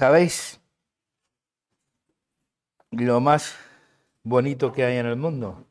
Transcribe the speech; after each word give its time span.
¿Sabéis 0.00 0.62
lo 2.90 3.20
más 3.20 3.54
bonito 4.22 4.72
que 4.72 4.82
hay 4.82 4.96
en 4.96 5.04
el 5.04 5.16
mundo? 5.16 5.66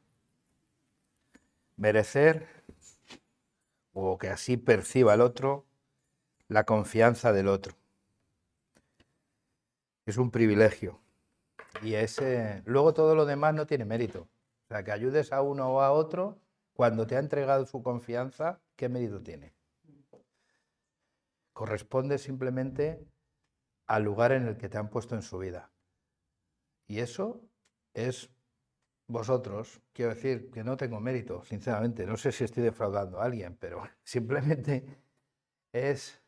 Merecer 1.77 2.45
o 3.91 4.20
que 4.20 4.27
así 4.27 4.55
perciba 4.55 5.15
el 5.15 5.21
otro 5.21 5.65
la 6.47 6.63
confianza 6.63 7.34
del 7.34 7.47
otro. 7.47 7.73
Es 10.05 10.18
un 10.18 10.30
privilegio. 10.30 11.02
Y 11.82 11.96
ese, 11.96 12.61
luego 12.66 12.93
todo 12.93 13.16
lo 13.16 13.25
demás 13.25 13.55
no 13.55 13.66
tiene 13.66 13.86
mérito. 13.86 14.27
O 14.66 14.68
sea, 14.68 14.84
que 14.84 14.91
ayudes 14.91 15.34
a 15.34 15.41
uno 15.41 15.71
o 15.71 15.82
a 15.82 15.91
otro 15.91 16.38
cuando 16.73 17.07
te 17.07 17.16
ha 17.16 17.20
entregado 17.20 17.66
su 17.66 17.82
confianza, 17.82 18.61
¿qué 18.75 18.89
mérito 18.89 19.23
tiene? 19.23 19.55
Corresponde 21.52 22.20
simplemente 22.20 23.03
al 23.89 24.03
lugar 24.03 24.31
en 24.31 24.48
el 24.48 24.55
que 24.55 24.70
te 24.70 24.77
han 24.77 24.88
puesto 24.88 25.16
en 25.16 25.23
su 25.23 25.39
vida. 25.39 25.71
Y 26.88 26.99
eso 26.99 27.41
es 27.95 28.30
vosotros. 29.07 29.81
Quiero 29.93 30.13
decir 30.13 30.52
que 30.52 30.63
no 30.63 30.77
tengo 30.77 30.99
mérito, 30.99 31.43
sinceramente. 31.43 32.05
No 32.05 32.16
sé 32.16 32.31
si 32.31 32.44
estoy 32.44 32.61
defraudando 32.61 33.20
a 33.20 33.25
alguien, 33.25 33.57
pero 33.59 33.83
simplemente 34.03 34.85
es 35.73 36.21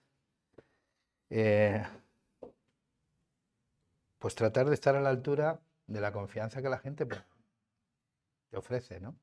eh, 1.29 1.83
pues 4.17 4.33
tratar 4.33 4.67
de 4.67 4.73
estar 4.73 4.95
a 4.95 5.01
la 5.01 5.09
altura 5.09 5.61
de 5.85 6.01
la 6.01 6.11
confianza 6.11 6.63
que 6.63 6.69
la 6.69 6.79
gente 6.79 7.05
pues, 7.05 7.23
te 8.49 8.57
ofrece, 8.57 8.99
¿no? 8.99 9.15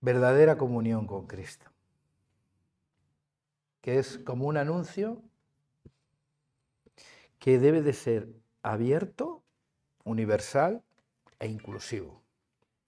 Verdadera 0.00 0.56
comunión 0.56 1.06
con 1.06 1.26
Cristo, 1.26 1.66
que 3.82 3.98
es 3.98 4.16
como 4.16 4.46
un 4.46 4.56
anuncio 4.56 5.22
que 7.40 7.58
debe 7.58 7.80
de 7.80 7.94
ser 7.94 8.28
abierto, 8.62 9.42
universal 10.04 10.84
e 11.38 11.48
inclusivo. 11.48 12.22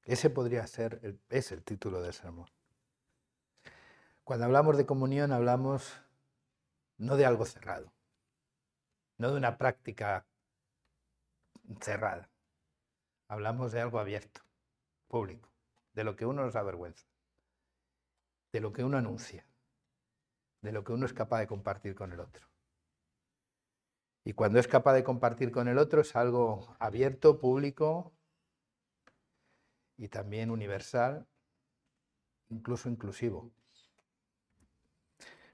Ese 0.04 0.28
podría 0.28 0.66
ser, 0.66 1.00
el, 1.02 1.18
es 1.30 1.52
el 1.52 1.64
título 1.64 2.02
del 2.02 2.12
sermón. 2.12 2.48
Cuando 4.24 4.44
hablamos 4.44 4.76
de 4.76 4.86
comunión 4.86 5.32
hablamos 5.32 5.98
no 6.98 7.16
de 7.16 7.24
algo 7.24 7.46
cerrado, 7.46 7.92
no 9.16 9.30
de 9.30 9.38
una 9.38 9.56
práctica 9.56 10.26
cerrada. 11.80 12.28
Hablamos 13.28 13.72
de 13.72 13.80
algo 13.80 13.98
abierto, 13.98 14.42
público, 15.08 15.48
de 15.94 16.04
lo 16.04 16.14
que 16.14 16.26
uno 16.26 16.44
nos 16.44 16.56
avergüenza, 16.56 17.06
de 18.52 18.60
lo 18.60 18.72
que 18.74 18.84
uno 18.84 18.98
anuncia, 18.98 19.46
de 20.60 20.72
lo 20.72 20.84
que 20.84 20.92
uno 20.92 21.06
es 21.06 21.14
capaz 21.14 21.40
de 21.40 21.46
compartir 21.46 21.94
con 21.94 22.12
el 22.12 22.20
otro. 22.20 22.51
Y 24.24 24.34
cuando 24.34 24.58
es 24.58 24.68
capaz 24.68 24.94
de 24.94 25.04
compartir 25.04 25.50
con 25.50 25.68
el 25.68 25.78
otro 25.78 26.00
es 26.00 26.14
algo 26.14 26.76
abierto, 26.78 27.38
público 27.38 28.12
y 29.96 30.08
también 30.08 30.50
universal, 30.50 31.26
incluso 32.48 32.88
inclusivo. 32.88 33.50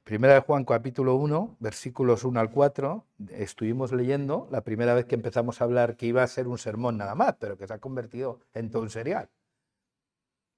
Primera 0.04 0.34
de 0.34 0.40
Juan 0.40 0.64
capítulo 0.64 1.16
1, 1.16 1.56
versículos 1.60 2.24
1 2.24 2.40
al 2.40 2.50
4, 2.50 3.04
estuvimos 3.30 3.92
leyendo 3.92 4.48
la 4.50 4.62
primera 4.62 4.94
vez 4.94 5.04
que 5.04 5.14
empezamos 5.14 5.60
a 5.60 5.64
hablar 5.64 5.96
que 5.96 6.06
iba 6.06 6.22
a 6.22 6.26
ser 6.26 6.48
un 6.48 6.56
sermón 6.56 6.96
nada 6.96 7.14
más, 7.14 7.36
pero 7.38 7.58
que 7.58 7.66
se 7.66 7.74
ha 7.74 7.78
convertido 7.78 8.40
en 8.54 8.70
todo 8.70 8.82
un 8.82 8.90
serial. 8.90 9.28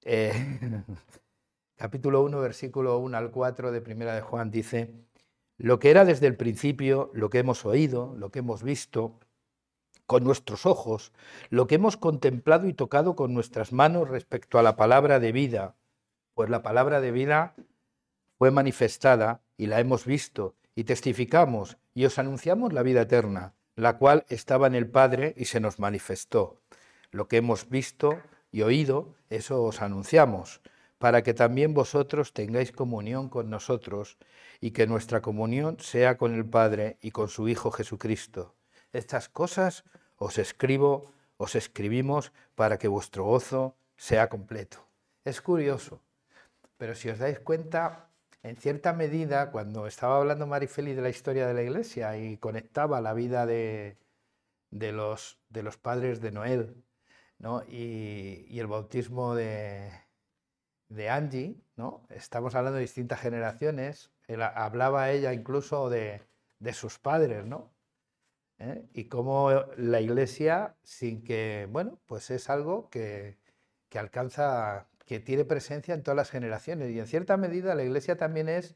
Eh, 0.03 0.31
capítulo 1.75 2.23
1, 2.23 2.39
versículo 2.39 2.97
1 2.99 3.17
al 3.17 3.31
4 3.31 3.71
de 3.71 3.81
Primera 3.81 4.15
de 4.15 4.21
Juan 4.21 4.51
dice, 4.51 4.93
lo 5.61 5.77
que 5.77 5.91
era 5.91 6.05
desde 6.05 6.25
el 6.25 6.35
principio, 6.35 7.11
lo 7.13 7.29
que 7.29 7.37
hemos 7.37 7.65
oído, 7.65 8.15
lo 8.17 8.31
que 8.31 8.39
hemos 8.39 8.63
visto 8.63 9.19
con 10.07 10.23
nuestros 10.23 10.65
ojos, 10.65 11.13
lo 11.51 11.67
que 11.67 11.75
hemos 11.75 11.97
contemplado 11.97 12.67
y 12.67 12.73
tocado 12.73 13.15
con 13.15 13.35
nuestras 13.35 13.71
manos 13.71 14.09
respecto 14.09 14.57
a 14.57 14.63
la 14.63 14.75
palabra 14.75 15.19
de 15.19 15.31
vida, 15.31 15.75
pues 16.33 16.49
la 16.49 16.63
palabra 16.63 16.99
de 16.99 17.11
vida 17.11 17.53
fue 18.39 18.49
manifestada 18.49 19.43
y 19.55 19.67
la 19.67 19.79
hemos 19.79 20.05
visto 20.05 20.55
y 20.73 20.85
testificamos 20.85 21.77
y 21.93 22.05
os 22.05 22.17
anunciamos 22.17 22.73
la 22.73 22.81
vida 22.81 23.01
eterna, 23.01 23.53
la 23.75 23.99
cual 23.99 24.25
estaba 24.29 24.65
en 24.65 24.73
el 24.73 24.89
Padre 24.89 25.35
y 25.37 25.45
se 25.45 25.59
nos 25.59 25.77
manifestó. 25.77 26.59
Lo 27.11 27.27
que 27.27 27.37
hemos 27.37 27.69
visto 27.69 28.19
y 28.51 28.63
oído, 28.63 29.13
eso 29.29 29.61
os 29.63 29.83
anunciamos, 29.83 30.61
para 31.01 31.23
que 31.23 31.33
también 31.33 31.73
vosotros 31.73 32.31
tengáis 32.31 32.71
comunión 32.71 33.27
con 33.27 33.49
nosotros 33.49 34.19
y 34.59 34.69
que 34.69 34.85
nuestra 34.85 35.19
comunión 35.19 35.79
sea 35.79 36.15
con 36.15 36.35
el 36.35 36.45
Padre 36.45 36.97
y 37.01 37.09
con 37.09 37.27
su 37.27 37.49
Hijo 37.49 37.71
Jesucristo. 37.71 38.53
Estas 38.93 39.27
cosas 39.27 39.83
os 40.17 40.37
escribo, 40.37 41.11
os 41.37 41.55
escribimos 41.55 42.31
para 42.53 42.77
que 42.77 42.87
vuestro 42.87 43.23
gozo 43.25 43.75
sea 43.97 44.29
completo. 44.29 44.85
Es 45.25 45.41
curioso, 45.41 46.03
pero 46.77 46.93
si 46.93 47.09
os 47.09 47.17
dais 47.17 47.39
cuenta, 47.39 48.09
en 48.43 48.55
cierta 48.55 48.93
medida, 48.93 49.49
cuando 49.49 49.87
estaba 49.87 50.17
hablando 50.17 50.45
Marifeli 50.45 50.93
de 50.93 51.01
la 51.01 51.09
historia 51.09 51.47
de 51.47 51.55
la 51.55 51.63
iglesia 51.63 52.15
y 52.15 52.37
conectaba 52.37 53.01
la 53.01 53.15
vida 53.15 53.47
de, 53.47 53.97
los, 54.69 55.39
de 55.49 55.63
los, 55.63 55.77
padres 55.77 56.21
de 56.21 56.31
Noel 56.31 56.83
y, 57.67 58.59
el 58.59 58.67
bautismo 58.67 59.33
de, 59.33 59.89
de, 60.91 61.09
Angie, 61.09 61.55
¿no? 61.75 62.05
estamos 62.09 62.55
hablando 62.55 62.75
de 62.77 62.81
distintas 62.81 63.19
generaciones, 63.19 64.11
hablaba 64.55 65.09
ella 65.11 65.33
incluso 65.33 65.89
de, 65.89 66.21
sus 66.73 66.99
padres, 66.99 67.45
¿no? 67.45 67.71
¿Eh? 68.59 68.85
y 68.93 69.05
cómo 69.05 69.49
la 69.77 70.01
iglesia, 70.01 70.75
sin 70.83 71.23
que, 71.23 71.67
bueno, 71.71 71.99
pues 72.05 72.29
es 72.29 72.47
algo 72.49 72.89
que, 72.89 73.37
alcanza 73.95 74.87
que 75.05 75.19
tiene 75.19 75.45
presencia 75.45 75.95
en 75.95 76.03
todas 76.03 76.15
las 76.15 76.29
generaciones 76.29 76.91
y 76.91 76.99
en 76.99 77.07
cierta 77.07 77.37
medida 77.37 77.73
la 77.73 77.83
Iglesia 77.83 78.17
también 78.17 78.47
es, 78.47 78.75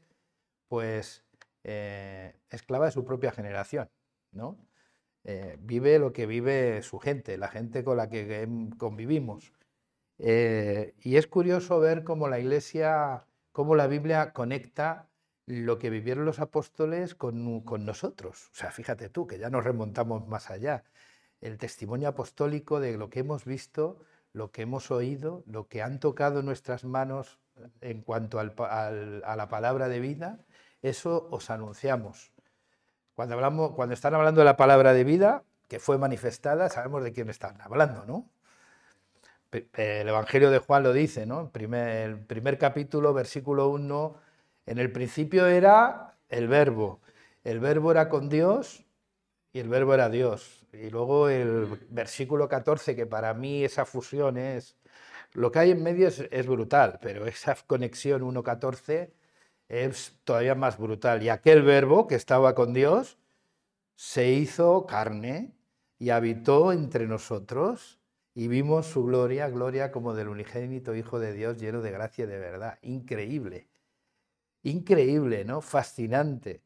pues, 0.68 1.24
eh, 1.64 2.34
esclava 2.50 2.86
de 2.86 2.92
su 2.92 3.04
propia 3.04 3.30
generación, 3.32 3.88
¿no? 4.32 4.58
Eh, 5.24 5.56
vive 5.60 5.98
lo 5.98 6.12
que 6.12 6.26
vive 6.26 6.82
su 6.82 6.98
gente, 6.98 7.36
la 7.38 7.48
gente 7.48 7.82
con 7.82 7.96
la 7.96 8.08
que 8.08 8.48
convivimos. 8.78 9.52
Eh, 10.18 10.94
y 11.02 11.16
es 11.16 11.26
curioso 11.26 11.78
ver 11.80 12.04
cómo 12.04 12.28
la 12.28 12.38
Iglesia, 12.38 13.24
cómo 13.52 13.74
la 13.74 13.86
Biblia 13.86 14.32
conecta 14.32 15.08
lo 15.46 15.78
que 15.78 15.90
vivieron 15.90 16.24
los 16.24 16.40
apóstoles 16.40 17.14
con, 17.14 17.64
nosotros. 17.84 18.50
O 18.52 18.54
sea, 18.54 18.70
fíjate 18.70 19.08
tú, 19.08 19.26
que 19.26 19.38
ya 19.38 19.50
nos 19.50 19.64
remontamos 19.64 20.26
más 20.26 20.50
allá. 20.50 20.84
El 21.40 21.58
testimonio 21.58 22.08
apostólico 22.08 22.80
de 22.80 22.96
lo 22.96 23.10
que 23.10 23.20
hemos 23.20 23.44
visto 23.44 24.00
lo 24.36 24.52
que 24.52 24.62
hemos 24.62 24.90
oído, 24.90 25.42
lo 25.46 25.66
que 25.66 25.80
han 25.80 25.98
tocado 25.98 26.42
nuestras 26.42 26.84
manos 26.84 27.38
en 27.80 28.02
cuanto 28.02 28.38
a 28.38 28.44
la 28.44 29.48
palabra 29.48 29.88
de 29.88 29.98
vida, 29.98 30.40
eso 30.82 31.26
os 31.30 31.48
anunciamos. 31.48 32.32
Cuando, 33.14 33.74
cuando 33.74 33.94
están 33.94 34.14
hablando 34.14 34.42
de 34.42 34.44
la 34.44 34.58
palabra 34.58 34.92
de 34.92 35.04
vida, 35.04 35.42
que 35.68 35.80
fue 35.80 35.96
manifestada, 35.96 36.68
sabemos 36.68 37.02
de 37.02 37.12
quién 37.12 37.30
están 37.30 37.58
hablando, 37.62 38.04
¿no? 38.04 38.28
El 39.52 40.08
Evangelio 40.08 40.50
de 40.50 40.58
Juan 40.58 40.82
lo 40.82 40.92
dice, 40.92 41.26
¿no? 41.26 41.40
El 41.54 42.20
primer, 42.26 42.58
capítulo, 42.58 43.14
versículo 43.14 43.68
1, 43.68 44.16
en 44.66 44.78
el 44.78 44.92
principio 44.92 45.46
era 45.46 46.18
el 46.28 46.48
verbo, 46.48 47.00
el 47.44 47.60
verbo 47.60 47.92
era 47.92 48.08
con 48.08 48.28
Dios 48.28 48.84
y 49.52 49.60
el 49.60 49.68
verbo 49.68 49.94
era 49.94 50.08
Dios. 50.08 50.66
Y 50.72 50.90
luego 50.90 51.28
el 51.28 51.66
versículo 51.90 52.48
14, 52.48 52.96
que 52.96 53.06
para 53.06 53.34
mí 53.34 53.64
esa 53.64 53.84
fusión 53.84 54.36
es... 54.36 54.76
Lo 55.32 55.52
que 55.52 55.58
hay 55.60 55.70
en 55.72 55.82
medio 55.82 56.08
es, 56.08 56.46
brutal, 56.46 56.98
pero 57.02 57.26
esa 57.26 57.54
conexión 57.66 58.22
1.14 58.22 59.10
es 59.68 60.18
todavía 60.24 60.54
más 60.54 60.78
brutal. 60.78 61.22
Y 61.22 61.28
aquel 61.28 61.62
verbo 61.62 62.06
que 62.06 62.14
estaba 62.14 62.54
con 62.54 62.72
Dios 62.72 63.18
se 63.96 64.30
hizo 64.30 64.86
carne 64.86 65.52
y 65.98 66.10
habitó 66.10 66.72
entre 66.72 67.06
nosotros 67.06 67.95
y 68.36 68.48
vimos 68.48 68.86
su 68.86 69.02
gloria, 69.02 69.48
gloria 69.48 69.90
como 69.90 70.12
del 70.12 70.28
unigénito 70.28 70.94
Hijo 70.94 71.18
de 71.18 71.32
Dios 71.32 71.58
lleno 71.58 71.80
de 71.80 71.90
gracia 71.90 72.24
y 72.24 72.28
de 72.28 72.38
verdad. 72.38 72.78
Increíble, 72.82 73.66
increíble, 74.62 75.46
¿no? 75.46 75.62
Fascinante. 75.62 76.60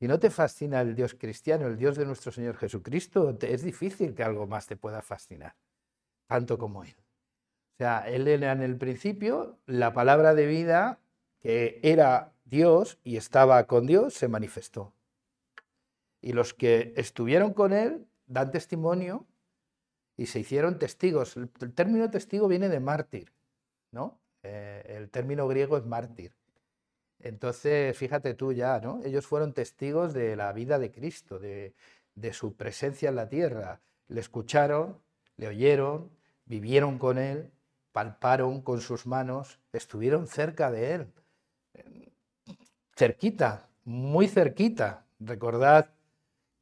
Si 0.00 0.08
no 0.08 0.18
te 0.18 0.30
fascina 0.30 0.80
el 0.80 0.96
Dios 0.96 1.14
cristiano, 1.14 1.68
el 1.68 1.78
Dios 1.78 1.96
de 1.96 2.06
nuestro 2.06 2.32
Señor 2.32 2.56
Jesucristo, 2.56 3.38
es 3.40 3.62
difícil 3.62 4.16
que 4.16 4.24
algo 4.24 4.48
más 4.48 4.66
te 4.66 4.74
pueda 4.74 5.00
fascinar, 5.00 5.54
tanto 6.26 6.58
como 6.58 6.82
Él. 6.82 6.96
O 6.96 7.76
sea, 7.78 8.00
Él 8.08 8.26
era 8.26 8.50
en 8.50 8.60
el 8.60 8.76
principio 8.76 9.60
la 9.66 9.92
palabra 9.92 10.34
de 10.34 10.46
vida 10.46 10.98
que 11.38 11.78
era 11.84 12.32
Dios 12.44 12.98
y 13.04 13.16
estaba 13.16 13.64
con 13.68 13.86
Dios, 13.86 14.14
se 14.14 14.26
manifestó. 14.26 14.92
Y 16.20 16.32
los 16.32 16.52
que 16.52 16.94
estuvieron 16.96 17.52
con 17.54 17.72
Él 17.72 18.08
dan 18.26 18.50
testimonio 18.50 19.24
y 20.22 20.26
se 20.26 20.38
hicieron 20.38 20.78
testigos. 20.78 21.36
El, 21.36 21.50
término 21.74 22.08
testigo 22.08 22.46
viene 22.46 22.68
de 22.68 22.78
mártir, 22.78 23.32
¿no? 23.90 24.20
Eh, 24.44 24.94
el 24.96 25.10
término 25.10 25.48
griego 25.48 25.76
es 25.76 25.84
mártir. 25.84 26.32
Entonces, 27.18 27.96
fíjate 27.98 28.34
tú 28.34 28.52
ya, 28.52 28.78
¿no? 28.78 29.00
Ellos 29.04 29.26
fueron 29.26 29.52
testigos 29.52 30.14
de 30.14 30.36
la 30.36 30.52
vida 30.52 30.78
de 30.78 30.92
Cristo, 30.92 31.40
de, 31.40 31.74
de 32.14 32.32
su 32.32 32.54
presencia 32.54 33.08
en 33.08 33.16
la 33.16 33.28
tierra. 33.28 33.80
Le 34.06 34.20
escucharon, 34.20 34.96
le 35.38 35.48
oyeron, 35.48 36.08
vivieron 36.44 37.00
con 37.00 37.18
él, 37.18 37.50
palparon 37.90 38.62
con 38.62 38.80
sus 38.80 39.06
manos, 39.06 39.58
estuvieron 39.72 40.28
cerca 40.28 40.70
de 40.70 40.94
él. 40.94 41.12
Cerquita, 42.96 43.68
muy 43.84 44.28
cerquita. 44.28 45.04
Recordad 45.18 45.90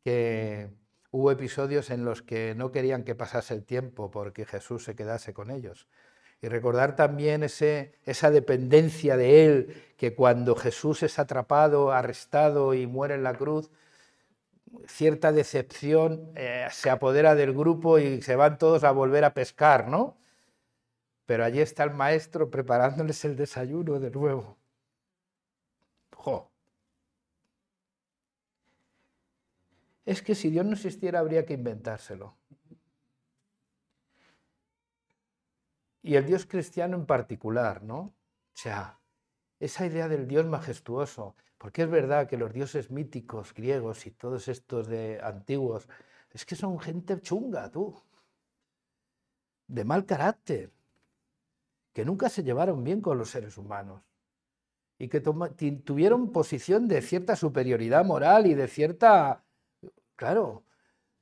que 0.03 0.71
hubo 1.11 1.31
episodios 1.31 1.91
en 1.91 2.05
los 2.05 2.23
que 2.23 2.55
no 2.55 2.73
querían 2.73 3.05
que 3.05 3.15
pasase 3.15 3.55
el 3.55 3.65
tiempo 3.65 4.11
porque 4.11 4.45
Jesús 4.45 4.85
se 4.85 4.95
quedase 4.95 5.33
con 5.33 5.51
ellos. 5.51 5.89
Y 6.43 6.49
recordar 6.49 6.97
también 6.97 7.43
esa 7.43 8.31
dependencia 8.31 9.17
de 9.17 9.45
Él, 9.45 9.85
que 9.99 10.15
cuando 10.15 10.57
Jesús 10.57 11.03
es 11.03 11.19
atrapado, 11.19 11.93
arrestado 11.93 12.73
y 12.73 12.87
muere 12.87 13.15
en 13.15 13.25
la 13.25 13.35
cruz, 13.35 13.71
cierta 14.87 15.33
decepción 15.33 16.33
eh, 16.37 16.67
se 16.71 16.91
apodera 16.91 17.35
del 17.35 17.53
grupo 17.53 17.99
y 17.99 18.23
se 18.23 18.37
van 18.37 18.59
todos 18.59 18.85
a 18.85 18.93
volver 18.93 19.25
a 19.25 19.35
pescar, 19.35 19.89
¿no? 19.89 20.17
Pero 21.27 21.45
allí 21.45 21.61
está 21.61 21.85
el 21.85 21.93
maestro 21.93 22.51
preparándoles 22.51 23.25
el 23.25 23.37
desayuno 23.37 24.01
de 24.01 24.11
nuevo. 24.11 24.59
¡Jo! 26.17 26.50
Es 30.05 30.23
que 30.23 30.35
si 30.35 30.51
Dios 30.51 30.65
no 30.65 30.73
existiera 30.73 31.21
habría 31.21 31.45
que 31.45 31.55
inventárselo. 31.55 32.37
Y 36.03 36.15
el 36.17 36.27
Dios 36.27 36.47
cristiano 36.47 36.97
en 36.97 37.07
particular, 37.07 37.83
¿no? 37.83 37.99
O 37.99 38.15
sea, 38.55 38.99
esa 39.59 39.87
idea 39.87 40.09
del 40.09 40.27
Dios 40.27 40.47
majestuoso, 40.47 41.37
porque 41.59 41.83
es 41.83 41.91
verdad 41.91 42.27
que 42.27 42.39
los 42.39 42.53
dioses 42.53 42.91
míticos 42.91 43.53
griegos 43.53 44.07
y 44.07 44.11
todos 44.11 44.49
estos 44.49 44.89
de 44.89 45.21
antiguos, 45.23 45.89
es 46.33 46.47
que 46.47 46.57
son 46.57 46.81
gente 46.81 47.21
chunga, 47.21 47.71
tú, 47.71 47.95
de 49.67 49.85
mal 49.85 50.07
carácter, 50.07 50.73
que 51.93 52.05
nunca 52.05 52.29
se 52.29 52.43
llevaron 52.43 52.83
bien 52.83 53.01
con 53.01 53.19
los 53.19 53.31
seres 53.31 53.59
humanos 53.59 54.03
y 54.99 55.09
que 55.09 55.21
tuvieron 55.21 56.33
posición 56.33 56.89
de 56.89 57.03
cierta 57.03 57.37
superioridad 57.37 58.05
moral 58.05 58.47
y 58.47 58.55
de 58.55 58.69
cierta, 58.69 59.45
claro, 60.21 60.65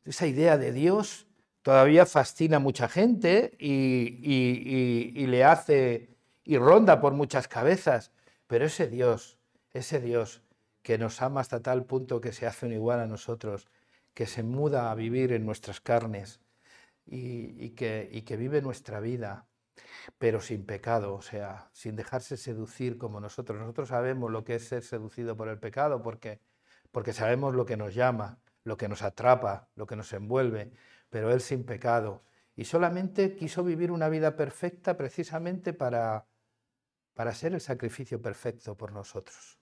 esa 0.04 0.26
idea 0.26 0.58
de 0.58 0.72
Dios 0.72 1.28
todavía 1.62 2.04
fascina 2.04 2.56
a 2.56 2.58
mucha 2.58 2.88
gente 2.88 3.56
y, 3.60 5.24
le 5.24 5.44
hace 5.44 6.16
y 6.42 6.58
ronda 6.58 7.00
por 7.00 7.12
muchas 7.12 7.46
cabezas, 7.46 8.10
pero 8.48 8.66
ese 8.66 8.88
Dios, 8.88 9.38
ese 9.72 10.00
Dios 10.00 10.42
que 10.82 10.98
nos 10.98 11.22
ama 11.22 11.42
hasta 11.42 11.62
tal 11.62 11.84
punto 11.84 12.20
que 12.20 12.32
se 12.32 12.48
hace 12.48 12.66
un 12.66 12.72
igual 12.72 12.98
a 12.98 13.06
nosotros, 13.06 13.68
que 14.14 14.26
se 14.26 14.42
muda 14.42 14.90
a 14.90 14.96
vivir 14.96 15.32
en 15.32 15.46
nuestras 15.46 15.80
carnes 15.80 16.40
y, 17.06 17.70
que, 17.76 18.36
vive 18.36 18.60
nuestra 18.60 18.98
vida, 18.98 19.46
pero 20.18 20.40
sin 20.40 20.66
pecado, 20.66 21.14
o 21.14 21.22
sea, 21.22 21.70
sin 21.72 21.94
dejarse 21.94 22.36
seducir 22.36 22.98
como 22.98 23.20
nosotros. 23.20 23.60
Nosotros 23.60 23.90
sabemos 23.90 24.32
lo 24.32 24.42
que 24.42 24.56
es 24.56 24.66
ser 24.66 24.82
seducido 24.82 25.36
por 25.36 25.48
el 25.48 25.60
pecado 25.60 26.02
porque 26.02 27.12
sabemos 27.12 27.54
lo 27.54 27.64
que 27.64 27.76
nos 27.76 27.94
llama, 27.94 28.40
lo 28.64 28.76
que 28.76 28.88
nos 28.88 29.02
atrapa, 29.02 29.69
lo 29.75 29.87
que 29.87 29.96
nos 29.96 30.12
envuelve, 30.12 30.72
pero 31.10 31.32
él 31.32 31.40
sin 31.40 31.64
pecado. 31.64 32.22
Y 32.56 32.64
solamente 32.64 33.37
quiso 33.37 33.62
vivir 33.64 33.90
una 33.90 34.08
vida 34.08 34.37
perfecta 34.37 34.96
precisamente 34.96 35.72
para, 35.72 36.26
para 37.14 37.34
ser 37.34 37.55
el 37.55 37.60
sacrificio 37.60 38.20
perfecto 38.20 38.76
por 38.76 38.93
nosotros. 38.93 39.58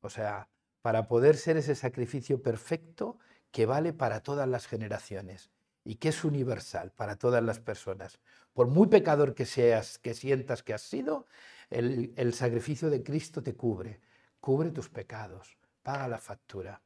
O 0.00 0.10
sea, 0.10 0.48
para 0.82 1.08
poder 1.08 1.36
ser 1.36 1.56
ese 1.56 1.74
sacrificio 1.74 2.42
perfecto 2.42 3.18
que 3.50 3.66
vale 3.66 3.92
para 3.92 4.20
todas 4.20 4.48
las 4.48 4.66
generaciones 4.66 5.50
y 5.84 5.96
que 5.96 6.10
es 6.10 6.24
universal 6.24 6.92
para 6.92 7.16
todas 7.16 7.42
las 7.42 7.60
personas. 7.60 8.20
Por 8.52 8.68
muy 8.68 8.88
pecador 8.88 9.34
que 9.34 9.46
seas, 9.46 9.98
que 9.98 10.14
sientas 10.14 10.62
que 10.62 10.74
has 10.74 10.82
sido, 10.82 11.26
el, 11.68 12.12
el 12.16 12.34
sacrificio 12.34 12.90
de 12.90 13.02
Cristo 13.02 13.42
te 13.42 13.54
cubre, 13.54 14.00
cubre 14.40 14.70
tus 14.70 14.88
pecados, 14.88 15.56
paga 15.82 16.08
la 16.08 16.18
factura, 16.18 16.82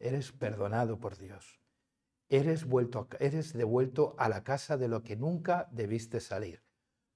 eres 0.00 0.32
perdonado 0.32 0.98
por 0.98 1.16
Dios 1.16 1.58
eres, 2.28 2.66
vuelto 2.66 3.08
eres 3.20 3.52
devuelto 3.52 4.14
a 4.18 4.28
la 4.28 4.44
casa 4.44 4.76
de 4.76 4.88
lo 4.88 5.02
que 5.02 5.16
nunca 5.16 5.68
debiste 5.72 6.20
salir. 6.20 6.62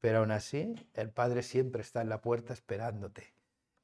Pero 0.01 0.19
aún 0.19 0.33
así, 0.33 0.75
el 0.95 1.11
Padre 1.11 1.43
siempre 1.43 1.83
está 1.83 2.01
en 2.03 2.09
la 2.09 2.21
puerta 2.21 2.53
esperándote, 2.53 3.35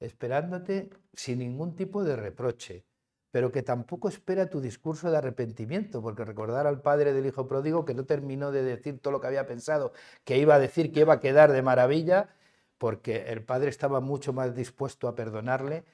esperándote 0.01 0.91
sin 1.13 1.39
ningún 1.39 1.77
tipo 1.77 2.03
de 2.03 2.17
reproche, 2.17 2.87
pero 3.31 3.53
que 3.53 3.63
tampoco 3.63 4.09
espera 4.09 4.49
tu 4.49 4.61
discurso 4.61 5.11
de 5.11 5.19
arrepentimiento, 5.19 6.03
porque 6.03 6.25
recordar 6.25 6.67
al 6.67 6.81
padre 6.81 7.13
del 7.13 7.27
hijo 7.27 7.47
pródigo 7.47 7.85
que 7.85 7.95
no 7.95 8.07
terminó 8.07 8.51
de 8.51 8.63
decir 8.63 9.01
todo 9.01 9.13
lo 9.13 9.21
que 9.21 9.27
había 9.27 9.47
pensado, 9.47 9.93
que 10.25 10.39
iba 10.39 10.55
a 10.55 10.59
decir 10.59 10.93
que 10.93 11.01
iba 11.01 11.15
a 11.15 11.21
quedar 11.21 11.53
de 11.53 11.63
maravilla, 11.63 12.31
porque 12.79 13.31
el 13.31 13.45
padre 13.45 13.69
estaba 13.69 14.01
mucho 14.01 14.33
más 14.33 14.57
dispuesto 14.57 15.09
a 15.09 15.15
perdonarle 15.15 15.85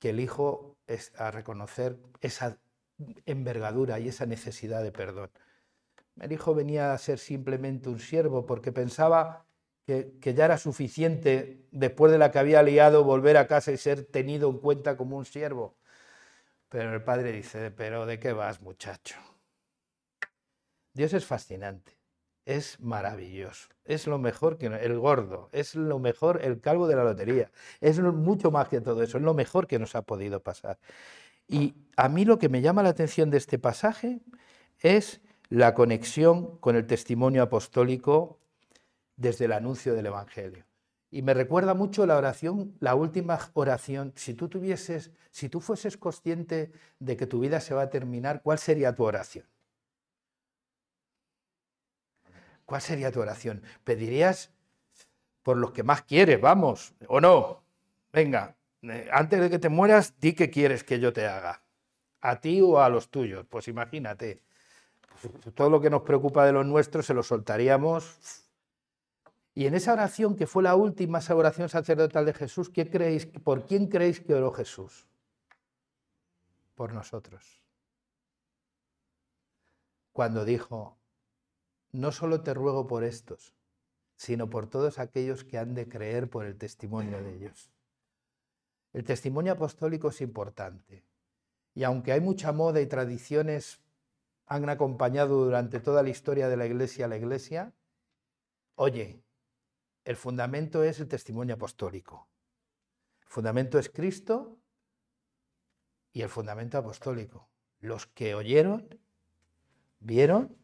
que 0.00 0.10
el 0.10 0.20
hijo 0.20 0.76
a 1.16 1.30
reconocer 1.30 1.96
esa 2.20 2.58
envergadura 3.26 3.98
y 3.98 4.08
esa 4.08 4.26
necesidad 4.26 4.82
de 4.82 4.92
perdón. 4.92 5.30
El 6.20 6.32
hijo 6.32 6.54
venía 6.54 6.92
a 6.92 6.98
ser 6.98 7.18
simplemente 7.18 7.88
un 7.88 7.98
siervo 7.98 8.44
porque 8.46 8.72
pensaba 8.72 9.46
que, 9.86 10.34
ya 10.34 10.44
era 10.44 10.58
suficiente, 10.58 11.66
después 11.70 12.12
de 12.12 12.18
la 12.18 12.30
que 12.30 12.38
había 12.38 12.62
liado, 12.62 13.04
volver 13.04 13.36
a 13.36 13.46
casa 13.46 13.72
y 13.72 13.76
ser 13.76 14.04
tenido 14.04 14.50
en 14.50 14.58
cuenta 14.58 14.96
como 14.96 15.16
un 15.16 15.24
siervo. 15.24 15.76
Pero 16.68 16.94
el 16.94 17.02
padre 17.02 17.32
dice, 17.32 17.70
pero 17.70 18.06
¿de 18.06 18.18
qué 18.20 18.32
vas, 18.32 18.60
muchacho? 18.60 19.16
Dios 20.92 21.12
es 21.12 21.24
fascinante, 21.24 21.92
es 22.50 22.80
maravilloso, 22.80 23.68
es 23.84 24.08
lo 24.08 24.18
mejor 24.18 24.58
que 24.58 24.66
el 24.66 24.98
gordo, 24.98 25.48
es 25.52 25.76
lo 25.76 26.00
mejor 26.00 26.40
el 26.42 26.60
calvo 26.60 26.88
de 26.88 26.96
la 26.96 27.04
lotería, 27.04 27.52
es 27.80 28.00
mucho 28.00 28.50
más 28.50 28.68
que 28.68 28.80
todo 28.80 29.02
eso, 29.04 29.18
es 29.18 29.24
lo 29.24 29.34
mejor 29.34 29.68
que 29.68 29.78
nos 29.78 29.94
ha 29.94 30.02
podido 30.02 30.40
pasar. 30.42 30.78
Y 31.46 31.74
a 31.96 32.08
mí 32.08 32.24
lo 32.24 32.38
que 32.38 32.48
me 32.48 32.60
llama 32.60 32.82
la 32.82 32.88
atención 32.88 33.30
de 33.30 33.38
este 33.38 33.58
pasaje 33.60 34.20
es 34.80 35.20
la 35.48 35.74
conexión 35.74 36.58
con 36.58 36.74
el 36.74 36.86
testimonio 36.86 37.42
apostólico 37.42 38.40
desde 39.16 39.44
el 39.44 39.52
anuncio 39.52 39.94
del 39.94 40.06
Evangelio. 40.06 40.64
Y 41.12 41.22
me 41.22 41.34
recuerda 41.34 41.74
mucho 41.74 42.04
la 42.06 42.16
oración, 42.16 42.74
la 42.80 42.96
última 42.96 43.38
oración. 43.54 44.12
Si 44.16 44.34
tú 44.34 44.48
tuvieses, 44.48 45.12
si 45.30 45.48
tú 45.48 45.60
fueses 45.60 45.96
consciente 45.96 46.72
de 46.98 47.16
que 47.16 47.26
tu 47.26 47.40
vida 47.40 47.60
se 47.60 47.74
va 47.74 47.82
a 47.82 47.90
terminar, 47.90 48.42
¿cuál 48.42 48.58
sería 48.58 48.94
tu 48.94 49.04
oración? 49.04 49.44
¿Cuál 52.70 52.82
sería 52.82 53.10
tu 53.10 53.20
oración? 53.20 53.64
¿Pedirías 53.82 54.52
por 55.42 55.56
los 55.56 55.72
que 55.72 55.82
más 55.82 56.02
quieres, 56.02 56.40
vamos, 56.40 56.94
o 57.08 57.20
no? 57.20 57.64
Venga, 58.12 58.54
eh, 58.82 59.08
antes 59.12 59.40
de 59.40 59.50
que 59.50 59.58
te 59.58 59.68
mueras, 59.68 60.14
di 60.20 60.34
qué 60.34 60.50
quieres 60.50 60.84
que 60.84 61.00
yo 61.00 61.12
te 61.12 61.26
haga. 61.26 61.64
A 62.20 62.40
ti 62.40 62.60
o 62.60 62.80
a 62.80 62.88
los 62.88 63.08
tuyos. 63.08 63.44
Pues 63.50 63.66
imagínate. 63.66 64.44
Todo 65.56 65.68
lo 65.68 65.80
que 65.80 65.90
nos 65.90 66.02
preocupa 66.02 66.46
de 66.46 66.52
los 66.52 66.64
nuestros 66.64 67.06
se 67.06 67.12
lo 67.12 67.24
soltaríamos. 67.24 68.44
Y 69.52 69.66
en 69.66 69.74
esa 69.74 69.92
oración, 69.92 70.36
que 70.36 70.46
fue 70.46 70.62
la 70.62 70.76
última, 70.76 71.18
esa 71.18 71.34
oración 71.34 71.68
sacerdotal 71.68 72.24
de 72.24 72.34
Jesús, 72.34 72.70
¿qué 72.70 72.88
creéis, 72.88 73.26
¿por 73.26 73.66
quién 73.66 73.88
creéis 73.88 74.20
que 74.20 74.34
oró 74.34 74.52
Jesús? 74.52 75.08
Por 76.76 76.92
nosotros. 76.92 77.60
Cuando 80.12 80.44
dijo, 80.44 80.99
no 81.92 82.12
solo 82.12 82.42
te 82.42 82.54
ruego 82.54 82.86
por 82.86 83.04
estos, 83.04 83.54
sino 84.16 84.50
por 84.50 84.68
todos 84.68 84.98
aquellos 84.98 85.44
que 85.44 85.58
han 85.58 85.74
de 85.74 85.88
creer 85.88 86.28
por 86.28 86.44
el 86.44 86.56
testimonio 86.56 87.22
de 87.22 87.34
ellos. 87.34 87.70
El 88.92 89.04
testimonio 89.04 89.52
apostólico 89.52 90.08
es 90.08 90.20
importante. 90.20 91.04
Y 91.74 91.84
aunque 91.84 92.12
hay 92.12 92.20
mucha 92.20 92.52
moda 92.52 92.80
y 92.80 92.86
tradiciones 92.86 93.80
han 94.46 94.68
acompañado 94.68 95.44
durante 95.44 95.78
toda 95.78 96.02
la 96.02 96.08
historia 96.08 96.48
de 96.48 96.56
la 96.56 96.66
iglesia 96.66 97.04
a 97.04 97.08
la 97.08 97.16
iglesia, 97.16 97.72
oye, 98.74 99.22
el 100.04 100.16
fundamento 100.16 100.82
es 100.82 100.98
el 100.98 101.08
testimonio 101.08 101.54
apostólico. 101.54 102.28
El 103.22 103.28
fundamento 103.28 103.78
es 103.78 103.88
Cristo 103.88 104.58
y 106.12 106.22
el 106.22 106.28
fundamento 106.28 106.78
apostólico. 106.78 107.48
Los 107.78 108.06
que 108.06 108.34
oyeron, 108.34 108.98
vieron 110.00 110.56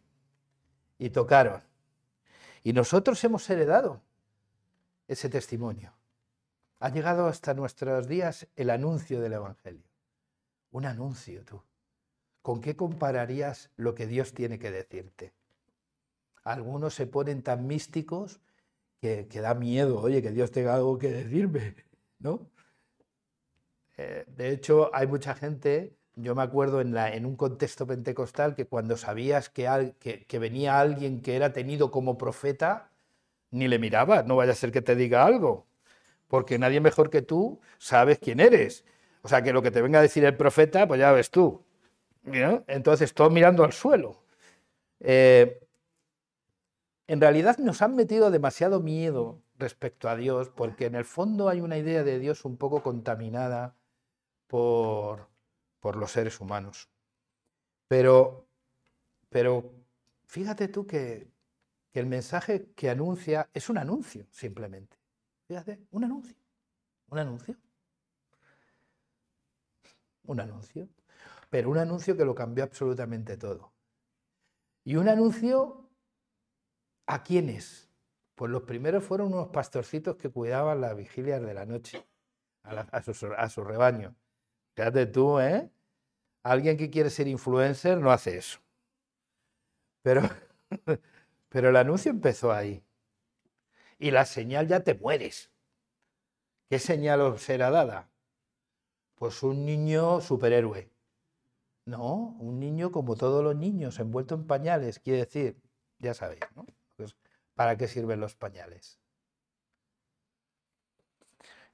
y 0.99 1.11
tocaron. 1.11 1.63
Y 2.63 2.73
nosotros 2.73 3.23
hemos 3.25 3.49
heredado 3.49 4.03
ese 5.09 5.29
testimonio. 5.29 5.93
Ha 6.79 6.91
llegado 6.91 7.27
hasta 7.27 7.55
nuestros 7.55 8.07
días 8.09 8.49
el 8.57 8.71
anuncio 8.71 9.21
del 9.21 9.35
Evangelio. 9.35 9.85
Un 10.73 10.85
anuncio, 10.85 11.45
tú. 11.45 11.63
¿Con 12.43 12.61
qué 12.61 12.77
compararías 12.77 13.71
lo 13.77 13.95
que 13.95 14.07
Dios 14.07 14.35
tiene 14.35 14.59
que 14.59 14.71
decirte? 14.71 15.33
Algunos 16.45 16.95
se 16.95 17.07
ponen 17.07 17.43
tan 17.43 17.67
místicos 17.67 18.41
que, 19.01 19.27
da 19.41 19.55
miedo, 19.55 20.01
oye, 20.01 20.23
que 20.23 20.31
Dios 20.31 20.51
tenga 20.51 20.75
algo 20.75 20.99
que 20.99 21.11
decirme, 21.11 21.77
¿no? 22.19 22.51
Eh, 23.97 24.25
de 24.29 24.51
hecho, 24.51 24.95
hay 24.95 25.07
mucha 25.07 25.35
gente, 25.35 25.97
yo 26.17 26.35
me 26.35 26.43
acuerdo 26.43 26.81
en, 26.81 27.27
un 27.27 27.37
contexto 27.37 27.87
pentecostal, 27.87 28.55
que 28.55 28.67
cuando 28.67 28.97
sabías 28.97 29.51
que, 29.51 29.95
que, 30.27 30.39
venía 30.39 30.81
alguien 30.81 31.21
que 31.23 31.37
era 31.37 31.53
tenido 31.53 31.91
como 31.91 32.19
profeta, 32.19 32.91
ni 33.51 33.69
le 33.69 33.79
mirabas, 33.79 34.27
no 34.27 34.37
vaya 34.37 34.53
a 34.53 34.55
ser 34.57 34.73
que 34.73 34.83
te 34.83 34.97
diga 34.97 35.25
algo, 35.27 35.67
porque 36.29 36.59
nadie 36.59 36.81
mejor 36.81 37.11
que 37.11 37.23
tú 37.23 37.61
sabes 37.79 38.19
quién 38.19 38.41
eres. 38.41 38.85
O 39.23 39.29
sea, 39.29 39.43
que 39.43 39.53
lo 39.53 39.63
que 39.63 39.71
te 39.71 39.83
venga 39.83 39.99
a 39.99 40.03
decir 40.03 40.25
el 40.25 40.37
profeta, 40.37 40.89
pues 40.89 41.01
ya 41.01 41.13
ves 41.13 41.31
tú. 41.31 41.63
Entonces, 42.25 43.15
todo 43.15 43.31
mirando 43.31 43.65
al 43.65 43.73
suelo. 43.73 44.23
Eh, 45.01 45.61
en 47.09 47.21
realidad 47.21 47.59
nos 47.59 47.83
han 47.83 47.95
metido 47.95 48.31
demasiado 48.31 48.81
miedo 48.81 49.41
respecto 49.59 50.09
a 50.09 50.17
Dios, 50.17 50.51
porque 50.51 50.87
en 50.87 50.95
el 50.95 51.05
fondo 51.05 51.49
hay 51.49 51.61
una 51.61 51.79
idea 51.79 52.03
de 52.05 52.19
Dios 52.19 52.45
un 52.45 52.57
poco 52.57 52.83
contaminada 52.83 53.75
por, 54.49 55.29
por 55.87 55.95
los 55.95 56.11
seres 56.11 56.41
humanos. 56.41 56.91
Pero, 57.87 58.49
pero 59.29 59.73
fíjate 60.25 60.67
tú 60.67 60.85
que, 60.85 61.31
el 61.93 62.07
mensaje 62.07 62.73
que 62.75 62.91
anuncia 62.91 63.49
es 63.55 63.71
un 63.71 63.79
anuncio, 63.79 64.27
simplemente. 64.33 64.97
Fíjate, 65.47 65.87
un 65.93 66.03
anuncio. 66.03 66.35
Un 67.09 67.21
anuncio. 67.21 67.57
Un 70.25 70.41
anuncio. 70.41 70.89
Pero 71.51 71.71
un 71.71 71.79
anuncio 71.79 72.17
que 72.17 72.25
lo 72.25 72.35
cambió 72.35 72.65
absolutamente 72.65 73.37
todo. 73.37 73.73
Y 74.83 74.97
un 74.97 75.09
anuncio 75.09 75.89
a 77.07 77.23
quiénes. 77.23 77.89
Pues 78.35 78.51
los 78.51 78.63
primeros 78.63 79.05
fueron 79.05 79.33
unos 79.33 79.51
pastorcitos 79.51 80.17
que 80.17 80.31
cuidaban 80.31 80.81
las 80.81 80.97
vigilias 80.97 81.41
de 81.43 81.55
la 81.55 81.65
noche 81.65 82.05
a, 82.65 83.49
su, 83.49 83.63
rebaño. 83.63 84.17
Fíjate 84.75 85.07
tú, 85.07 85.39
¿eh? 85.39 85.71
Alguien 86.47 86.77
que 86.77 86.91
quiere 86.91 87.11
ser 87.11 87.27
influencer 87.27 87.99
no 87.99 88.13
hace 88.13 88.39
eso. 88.39 88.61
Pero, 90.03 90.23
pero 91.49 91.71
el 91.71 91.77
anuncio 91.77 92.13
empezó 92.13 92.53
ahí. 92.53 92.85
Y 93.99 94.13
la 94.13 94.25
señal 94.25 94.69
ya 94.69 94.79
te 94.85 94.95
mueres. 94.95 95.51
¿Qué 96.71 96.79
señal 96.79 97.21
os 97.23 97.43
será 97.43 97.71
dada? 97.71 98.09
Pues 99.17 99.43
un 99.43 99.65
niño 99.65 100.21
superhéroe. 100.21 100.89
No, 101.85 102.37
un 102.39 102.61
niño 102.61 102.93
como 102.93 103.17
todos 103.17 103.43
los 103.43 103.57
niños, 103.57 103.99
envuelto 103.99 104.37
en 104.37 104.47
pañales, 104.47 105.01
quiere 105.01 105.25
decir, 105.25 105.61
ya 105.99 106.15
sabéis, 106.15 106.43
¿no? 106.55 106.65
Pues, 106.95 107.17
¿Para 107.57 107.77
qué 107.77 107.89
sirven 107.89 108.21
los 108.21 108.37
pañales? 108.37 109.01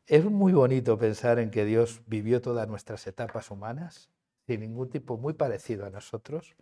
Es 0.07 0.25
muy 0.25 0.55
bonito 0.55 0.97
pensar 0.97 1.39
en 1.41 1.51
que 1.51 1.67
Dios 1.67 2.01
vivió 2.07 2.41
todas 2.41 2.67
nuestras 2.69 3.07
etapas 3.07 3.51
humanas, 3.51 4.09
sin 4.47 4.61
ningún 4.61 4.91
tipo 4.91 5.17
muy 5.17 5.35
parecido 5.35 5.87
a 5.87 5.91
nosotros, 5.91 6.55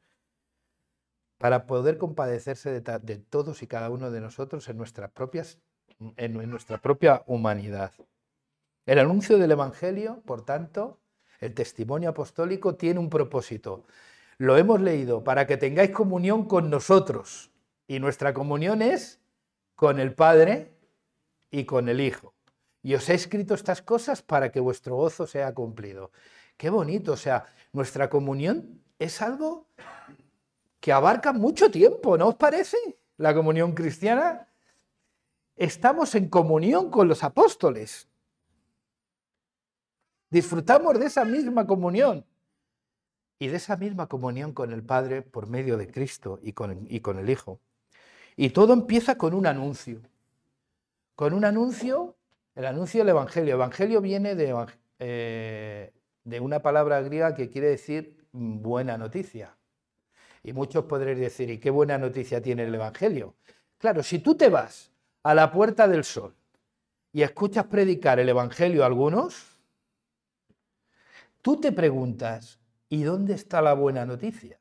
para 1.38 1.66
poder 1.66 1.96
compadecerse 1.98 2.80
de, 2.80 3.18
todos 3.18 3.62
y 3.62 3.66
cada 3.66 3.90
uno 3.90 4.10
de 4.10 4.20
nosotros 4.20 4.68
en, 4.68 4.76
nuestras 4.76 5.10
propias, 5.10 5.58
en 6.16 6.50
nuestra 6.50 6.78
propia 6.78 7.22
humanidad. 7.26 7.92
El 8.86 8.98
anuncio 8.98 9.38
del 9.38 9.52
Evangelio, 9.52 10.22
por 10.26 10.44
tanto, 10.44 11.00
el 11.38 11.54
testimonio 11.54 12.10
apostólico 12.10 12.74
tiene 12.74 13.00
un 13.00 13.08
propósito. 13.08 13.84
Lo 14.36 14.56
hemos 14.56 14.80
leído 14.80 15.24
para 15.24 15.46
que 15.46 15.56
tengáis 15.56 15.90
comunión 15.90 16.44
con 16.44 16.70
nosotros. 16.70 17.50
Y 17.86 17.98
nuestra 17.98 18.32
comunión 18.34 18.82
es 18.82 19.20
con 19.74 20.00
el 20.00 20.14
Padre 20.14 20.74
y 21.50 21.64
con 21.64 21.88
el 21.88 22.00
Hijo. 22.00 22.34
Y 22.82 22.94
os 22.94 23.08
he 23.08 23.14
escrito 23.14 23.54
estas 23.54 23.82
cosas 23.82 24.22
para 24.22 24.50
que 24.50 24.60
vuestro 24.60 24.96
gozo 24.96 25.26
sea 25.26 25.54
cumplido. 25.54 26.10
Qué 26.60 26.68
bonito, 26.68 27.12
o 27.12 27.16
sea, 27.16 27.46
nuestra 27.72 28.10
comunión 28.10 28.82
es 28.98 29.22
algo 29.22 29.66
que 30.78 30.92
abarca 30.92 31.32
mucho 31.32 31.70
tiempo, 31.70 32.18
¿no 32.18 32.28
os 32.28 32.34
parece? 32.34 32.76
La 33.16 33.32
comunión 33.34 33.72
cristiana. 33.72 34.46
Estamos 35.56 36.14
en 36.14 36.28
comunión 36.28 36.90
con 36.90 37.08
los 37.08 37.24
apóstoles. 37.24 38.10
Disfrutamos 40.28 40.98
de 40.98 41.06
esa 41.06 41.24
misma 41.24 41.66
comunión 41.66 42.26
y 43.38 43.48
de 43.48 43.56
esa 43.56 43.78
misma 43.78 44.06
comunión 44.06 44.52
con 44.52 44.70
el 44.74 44.82
Padre 44.82 45.22
por 45.22 45.46
medio 45.46 45.78
de 45.78 45.90
Cristo 45.90 46.40
y 46.42 46.52
con, 46.52 46.86
y 46.90 47.00
con 47.00 47.18
el 47.18 47.30
Hijo. 47.30 47.58
Y 48.36 48.50
todo 48.50 48.74
empieza 48.74 49.16
con 49.16 49.32
un 49.32 49.46
anuncio. 49.46 50.02
Con 51.14 51.32
un 51.32 51.46
anuncio 51.46 52.16
el 52.54 52.66
anuncio 52.66 53.00
del 53.00 53.08
Evangelio. 53.08 53.54
Evangelio 53.54 54.02
viene 54.02 54.34
de, 54.34 54.66
eh, 54.98 55.94
de 56.24 56.40
una 56.40 56.60
palabra 56.60 57.00
griega 57.02 57.34
que 57.34 57.50
quiere 57.50 57.68
decir 57.68 58.26
buena 58.32 58.98
noticia. 58.98 59.56
Y 60.42 60.52
muchos 60.52 60.84
podréis 60.84 61.18
decir, 61.18 61.50
¿y 61.50 61.58
qué 61.58 61.70
buena 61.70 61.98
noticia 61.98 62.40
tiene 62.40 62.64
el 62.64 62.74
Evangelio? 62.74 63.34
Claro, 63.78 64.02
si 64.02 64.18
tú 64.18 64.34
te 64.34 64.48
vas 64.48 64.90
a 65.22 65.34
la 65.34 65.52
puerta 65.52 65.86
del 65.86 66.04
sol 66.04 66.34
y 67.12 67.22
escuchas 67.22 67.66
predicar 67.66 68.18
el 68.20 68.28
Evangelio 68.28 68.82
a 68.82 68.86
algunos, 68.86 69.58
tú 71.42 71.60
te 71.60 71.72
preguntas, 71.72 72.58
¿y 72.88 73.02
dónde 73.02 73.34
está 73.34 73.60
la 73.60 73.74
buena 73.74 74.06
noticia? 74.06 74.58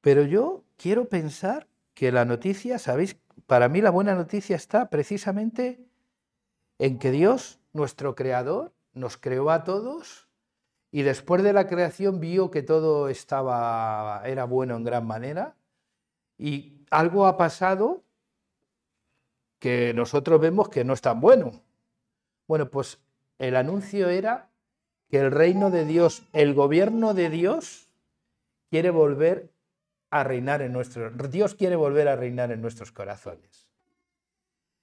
Pero 0.00 0.22
yo 0.24 0.64
quiero 0.76 1.08
pensar 1.08 1.68
que 1.94 2.10
la 2.10 2.24
noticia, 2.24 2.78
¿sabéis? 2.78 3.16
Para 3.46 3.68
mí 3.68 3.80
la 3.80 3.90
buena 3.90 4.14
noticia 4.14 4.56
está 4.56 4.90
precisamente 4.90 5.86
en 6.82 6.98
que 6.98 7.12
Dios, 7.12 7.60
nuestro 7.72 8.16
creador, 8.16 8.72
nos 8.92 9.16
creó 9.16 9.52
a 9.52 9.62
todos 9.62 10.28
y 10.90 11.02
después 11.02 11.44
de 11.44 11.52
la 11.52 11.68
creación 11.68 12.18
vio 12.18 12.50
que 12.50 12.64
todo 12.64 13.08
estaba 13.08 14.20
era 14.24 14.46
bueno 14.46 14.74
en 14.74 14.82
gran 14.82 15.06
manera 15.06 15.54
y 16.36 16.84
algo 16.90 17.26
ha 17.26 17.36
pasado 17.36 18.02
que 19.60 19.94
nosotros 19.94 20.40
vemos 20.40 20.70
que 20.70 20.82
no 20.82 20.92
es 20.92 21.00
tan 21.00 21.20
bueno. 21.20 21.52
Bueno, 22.48 22.68
pues 22.68 22.98
el 23.38 23.54
anuncio 23.54 24.08
era 24.08 24.50
que 25.08 25.20
el 25.20 25.30
reino 25.30 25.70
de 25.70 25.84
Dios, 25.84 26.24
el 26.32 26.52
gobierno 26.52 27.14
de 27.14 27.30
Dios 27.30 27.90
quiere 28.70 28.90
volver 28.90 29.52
a 30.10 30.24
reinar 30.24 30.62
en 30.62 30.72
nuestros... 30.72 31.12
Dios 31.30 31.54
quiere 31.54 31.76
volver 31.76 32.08
a 32.08 32.16
reinar 32.16 32.50
en 32.50 32.60
nuestros 32.60 32.90
corazones. 32.90 33.71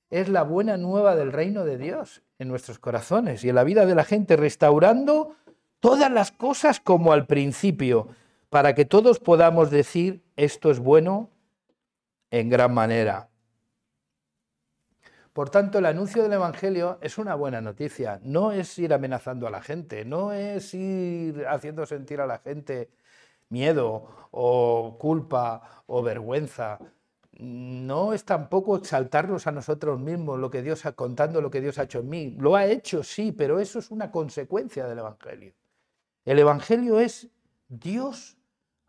Es 0.10 0.30
la 0.30 0.44
buena 0.44 0.78
nueva 0.78 1.16
del 1.16 1.32
reino 1.32 1.66
de 1.66 1.78
Dios 1.78 2.24
en 2.40 2.48
nuestros 2.48 2.80
corazones 2.80 3.44
y 3.44 3.50
en 3.50 3.56
la 3.56 3.64
vida 3.64 3.86
de 3.86 3.96
la 3.96 4.04
gente, 4.04 4.36
restaurando 4.36 5.36
todas 5.80 6.12
las 6.12 6.32
cosas 6.32 6.80
como 6.80 7.14
al 7.14 7.28
principio, 7.28 8.08
para 8.50 8.74
que 8.74 8.86
todos 8.86 9.20
podamos 9.20 9.70
decir 9.70 10.24
esto 10.36 10.72
es 10.72 10.80
bueno 10.80 11.30
en 12.32 12.50
gran 12.50 12.74
manera. 12.74 13.30
Por 15.34 15.50
tanto, 15.50 15.78
el 15.78 15.86
anuncio 15.86 16.24
del 16.24 16.34
Evangelio 16.34 16.98
es 17.02 17.18
una 17.18 17.36
buena 17.36 17.62
noticia. 17.62 18.20
No 18.24 18.52
es 18.52 18.78
ir 18.80 18.94
amenazando 18.94 19.48
a 19.48 19.52
la 19.52 19.62
gente, 19.62 20.04
no 20.04 20.34
es 20.34 20.74
ir 20.74 21.46
haciendo 21.48 21.86
sentir 21.86 22.20
a 22.20 22.28
la 22.28 22.40
gente 22.40 22.90
miedo 23.50 24.10
o 24.32 24.98
culpa 25.00 25.84
o 25.86 26.02
vergüenza. 26.02 26.80
No 27.40 28.12
es 28.12 28.26
tampoco 28.26 28.76
exaltarnos 28.76 29.48
a 29.48 29.54
nosotros 29.54 29.98
mismos 29.98 30.38
lo 30.38 30.50
que 30.50 30.62
Dios 30.62 30.86
ha 30.86 30.92
contando 30.92 31.40
lo 31.40 31.50
que 31.50 31.62
Dios 31.62 31.80
ha 31.80 31.84
hecho 31.84 32.00
en 32.00 32.10
mí. 32.10 32.36
Lo 32.38 32.58
ha 32.58 32.66
hecho, 32.66 33.02
sí, 33.02 33.32
pero 33.32 33.62
eso 33.62 33.80
es 33.80 33.92
una 33.92 34.12
consecuencia 34.12 34.86
del 34.86 35.00
Evangelio. 35.00 35.54
El 36.26 36.38
Evangelio 36.40 37.00
es 37.00 37.30
Dios 37.70 38.38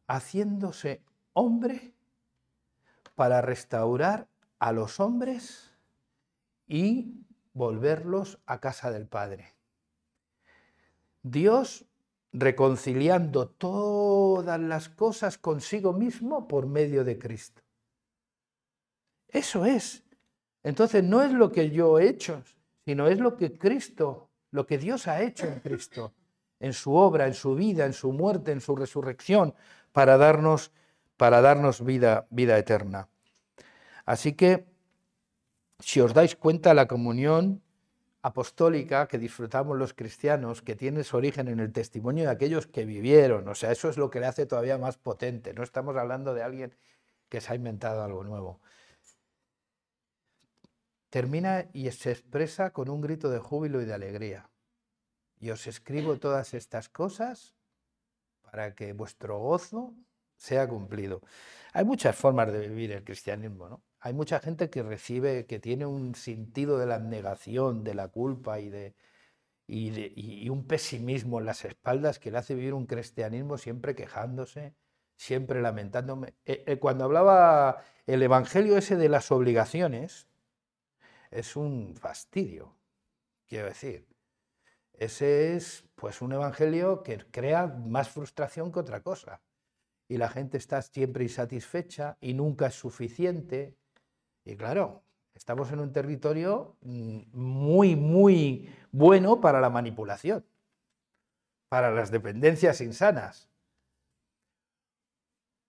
haciéndose 0.09 1.05
hombre 1.33 1.95
para 3.15 3.41
restaurar 3.41 4.27
a 4.59 4.73
los 4.73 4.99
hombres 4.99 5.73
y 6.67 7.25
volverlos 7.53 8.41
a 8.47 8.59
casa 8.59 8.91
del 8.91 9.07
Padre. 9.07 9.55
Dios 11.23 11.87
reconciliando 12.33 13.49
todas 13.49 14.59
las 14.59 14.89
cosas 14.89 15.39
consigo 15.39 15.93
mismo 15.93 16.49
por 16.49 16.67
medio 16.67 17.05
de 17.05 17.17
Cristo. 17.17 17.60
Eso 19.33 19.65
es. 19.65 20.03
Entonces 20.63 21.03
no 21.03 21.23
es 21.23 21.33
lo 21.33 21.51
que 21.51 21.71
yo 21.71 21.99
he 21.99 22.09
hecho, 22.09 22.43
sino 22.85 23.09
es 23.09 23.19
lo 23.19 23.37
que 23.37 23.57
Cristo, 23.57 24.31
lo 24.51 24.67
que 24.67 24.79
Dios 24.79 25.09
ha 25.09 25.23
hecho 25.23 25.47
en 25.47 25.61
Cristo, 25.61 26.13
en 26.59 26.73
su 26.73 26.95
obra, 26.95 27.27
en 27.27 27.35
su 27.35 27.55
vida, 27.55 27.87
en 27.87 27.93
su 27.93 28.13
muerte, 28.13 28.53
en 28.53 28.61
su 28.61 28.77
resurrección, 28.77 29.55
para 29.93 30.17
darnos, 30.19 30.73
para 31.17 31.41
darnos 31.41 31.85
vida, 31.85 32.27
vida 32.31 32.59
eterna. 32.59 33.09
Así 34.05 34.33
que, 34.33 34.67
si 35.79 36.01
os 36.01 36.13
dais 36.13 36.37
cuenta, 36.37 36.75
la 36.75 36.87
comunión 36.87 37.63
apostólica 38.23 39.09
que 39.09 39.19
disfrutamos 39.19 39.79
los 39.79 39.95
cristianos, 39.95 40.61
que 40.61 40.77
tiene 40.77 41.05
su 41.05 41.17
origen 41.17 41.49
en 41.49 41.61
el 41.61 41.73
testimonio 41.73 42.25
de 42.25 42.31
aquellos 42.31 42.67
que 42.67 42.85
vivieron. 42.85 43.49
O 43.49 43.55
sea, 43.55 43.73
eso 43.73 43.89
es 43.89 43.97
lo 43.97 44.11
que 44.11 44.21
le 44.21 44.27
hace 44.27 44.45
todavía 44.47 44.77
más 44.77 44.99
potente. 44.99 45.55
No 45.55 45.63
estamos 45.63 45.97
hablando 45.97 46.35
de 46.35 46.43
alguien 46.43 46.75
que 47.29 47.41
se 47.41 47.53
ha 47.53 47.55
inventado 47.55 48.03
algo 48.03 48.25
nuevo. 48.25 48.61
Termina 51.11 51.69
y 51.73 51.91
se 51.91 52.13
expresa 52.13 52.73
con 52.73 52.89
un 52.89 53.01
grito 53.01 53.29
de 53.31 53.39
júbilo 53.39 53.83
y 53.83 53.85
de 53.85 53.95
alegría. 53.95 54.51
Y 55.39 55.51
os 55.51 55.67
escribo 55.67 56.19
todas 56.19 56.55
estas 56.55 56.89
cosas 56.89 57.55
para 58.43 58.75
que 58.75 58.93
vuestro 58.93 59.39
gozo 59.39 59.95
sea 60.37 60.69
cumplido. 60.69 61.21
Hay 61.73 61.85
muchas 61.85 62.17
formas 62.17 62.53
de 62.53 62.69
vivir 62.69 62.93
el 62.93 63.05
cristianismo, 63.05 63.69
¿no? 63.69 63.83
Hay 64.01 64.15
mucha 64.15 64.41
gente 64.41 64.71
que 64.71 64.83
recibe, 64.83 65.45
que 65.47 65.59
tiene 65.59 65.85
un 65.85 66.15
sentido 66.15 66.79
de 66.79 66.87
la 66.87 66.95
abnegación, 66.95 67.85
de 67.85 67.95
la 67.95 68.09
culpa 68.09 68.59
y 68.59 68.71
de, 68.71 68.95
y, 69.67 70.49
un 70.49 70.67
pesimismo 70.67 71.39
en 71.39 71.47
las 71.47 71.65
espaldas 71.65 72.19
que 72.19 72.31
le 72.31 72.39
hace 72.39 72.55
vivir 72.55 72.75
un 72.75 72.87
cristianismo 72.87 73.59
siempre 73.59 73.95
quejándose, 73.95 74.75
siempre 75.17 75.61
lamentándome. 75.61 76.35
Eh, 76.47 76.65
eh, 76.67 76.79
cuando 76.79 77.05
hablaba 77.05 77.83
el 78.07 78.23
evangelio 78.23 78.79
ese 78.79 78.97
de 78.97 79.11
las 79.11 79.31
obligaciones, 79.31 80.30
es 81.31 81.57
un 81.57 81.95
fastidio, 81.97 82.75
quiero 83.47 83.67
decir. 83.67 84.07
Ese 84.95 85.57
es 85.57 85.85
pues 85.95 86.21
un 86.21 86.33
evangelio 86.33 87.03
que 87.03 87.19
crea 87.31 87.67
más 87.67 88.11
frustración 88.11 88.71
que 88.71 88.81
otra 88.81 89.03
cosa. 89.03 89.41
Y 90.09 90.19
la 90.19 90.29
gente 90.29 90.59
está 90.59 90.83
siempre 90.83 91.25
insatisfecha 91.25 92.19
y 92.21 92.35
nunca 92.35 92.67
es 92.67 92.75
suficiente. 92.75 93.77
Y 94.45 94.57
claro, 94.57 95.03
estamos 95.35 95.73
en 95.73 95.81
un 95.81 95.93
territorio 95.93 96.77
mm, 96.83 97.21
muy, 97.33 97.97
muy 97.97 98.75
bueno 98.93 99.41
para 99.41 99.61
la 99.61 99.71
manipulación, 99.71 100.45
para 101.69 101.91
las 101.91 102.11
dependencias 102.11 102.81
insanas. 102.81 103.50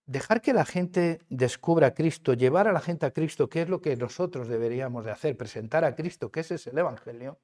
Dejar 0.06 0.42
que 0.42 0.54
la 0.54 0.66
gente 0.66 1.20
descubra 1.30 1.88
a 1.88 1.94
Cristo, 1.94 2.34
llevar 2.34 2.68
a 2.68 2.74
la 2.74 2.82
gente 2.82 3.06
a 3.06 3.12
Cristo, 3.12 3.50
que 3.50 3.62
es 3.62 3.70
lo 3.70 3.82
que 3.82 3.96
nosotros 3.96 4.48
deberíamos 4.48 5.06
de 5.06 5.12
hacer, 5.12 5.38
presentar 5.38 5.86
a 5.86 5.96
Cristo, 5.96 6.32
que 6.32 6.42
ese 6.42 6.56
es 6.56 6.68
el 6.68 6.78
Evangelio, 6.78 7.40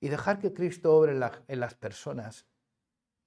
y 0.00 0.08
dejar 0.08 0.38
que 0.38 0.52
Cristo 0.52 0.94
obre 0.94 1.12
en, 1.12 1.60
las 1.60 1.74
personas 1.74 2.46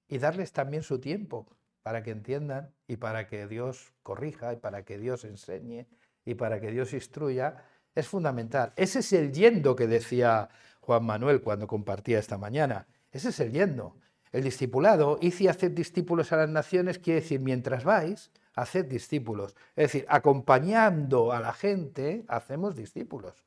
y 0.06 0.18
darles 0.18 0.52
también 0.52 0.84
su 0.84 1.00
tiempo 1.00 1.48
para 1.82 2.02
que 2.02 2.12
entiendan 2.12 2.72
y 2.86 2.98
para 2.98 3.26
que 3.26 3.48
Dios 3.48 3.92
corrija 4.04 4.52
y 4.52 4.56
para 4.56 4.84
que 4.84 4.98
Dios 4.98 5.24
enseñe 5.24 5.88
y 6.24 6.34
para 6.34 6.60
que 6.60 6.70
Dios 6.70 6.92
instruya, 6.92 7.64
es 7.94 8.06
fundamental. 8.06 8.72
Ese 8.76 9.00
es 9.00 9.12
el 9.12 9.32
yendo 9.32 9.74
que 9.74 9.86
decía 9.86 10.50
Juan 10.80 11.04
Manuel 11.04 11.40
cuando 11.40 11.66
compartía 11.66 12.18
esta 12.18 12.38
mañana. 12.38 12.86
Ese 13.10 13.30
es 13.30 13.40
el 13.40 13.50
yendo. 13.50 13.96
El 14.32 14.44
discipulado, 14.44 15.18
hice 15.20 15.48
hacer 15.48 15.74
discípulos 15.74 16.32
a 16.32 16.36
las 16.36 16.48
naciones, 16.48 16.98
quiere 16.98 17.20
decir, 17.20 17.40
mientras 17.40 17.84
vais, 17.84 18.30
haced 18.54 18.86
discípulos. 18.86 19.54
Es 19.76 19.92
decir, 19.92 20.06
acompañando 20.08 21.32
a 21.32 21.40
la 21.40 21.52
gente, 21.52 22.24
hacemos 22.28 22.76
discípulos. 22.76 23.44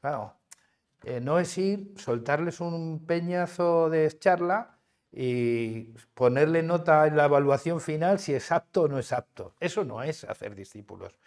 Claro, 0.00 0.34
eh, 1.04 1.20
no 1.20 1.38
es 1.38 1.56
ir, 1.58 1.94
soltarles 1.96 2.60
un 2.60 3.04
peñazo 3.06 3.90
de 3.90 4.10
charla 4.18 4.78
y 5.12 5.94
ponerle 6.14 6.62
nota 6.62 7.06
en 7.06 7.16
la 7.16 7.24
evaluación 7.24 7.80
final 7.80 8.18
si 8.18 8.34
es 8.34 8.52
apto 8.52 8.82
o 8.82 8.88
no 8.88 8.98
es 8.98 9.12
apto. 9.12 9.54
Eso 9.60 9.84
no 9.84 10.02
es 10.02 10.24
hacer 10.24 10.54
discípulos. 10.54 11.18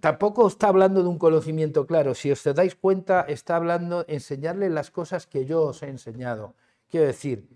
Tampoco 0.00 0.46
está 0.46 0.68
hablando 0.68 1.02
de 1.02 1.08
un 1.08 1.18
conocimiento 1.18 1.86
claro. 1.86 2.14
Si 2.14 2.30
os 2.30 2.42
dais 2.44 2.74
cuenta, 2.74 3.22
está 3.28 3.56
hablando 3.56 4.04
enseñarle 4.08 4.70
las 4.70 4.90
cosas 4.90 5.26
que 5.26 5.44
yo 5.44 5.62
os 5.62 5.82
he 5.82 5.88
enseñado. 5.88 6.54
Quiero 6.88 7.06
decir, 7.06 7.48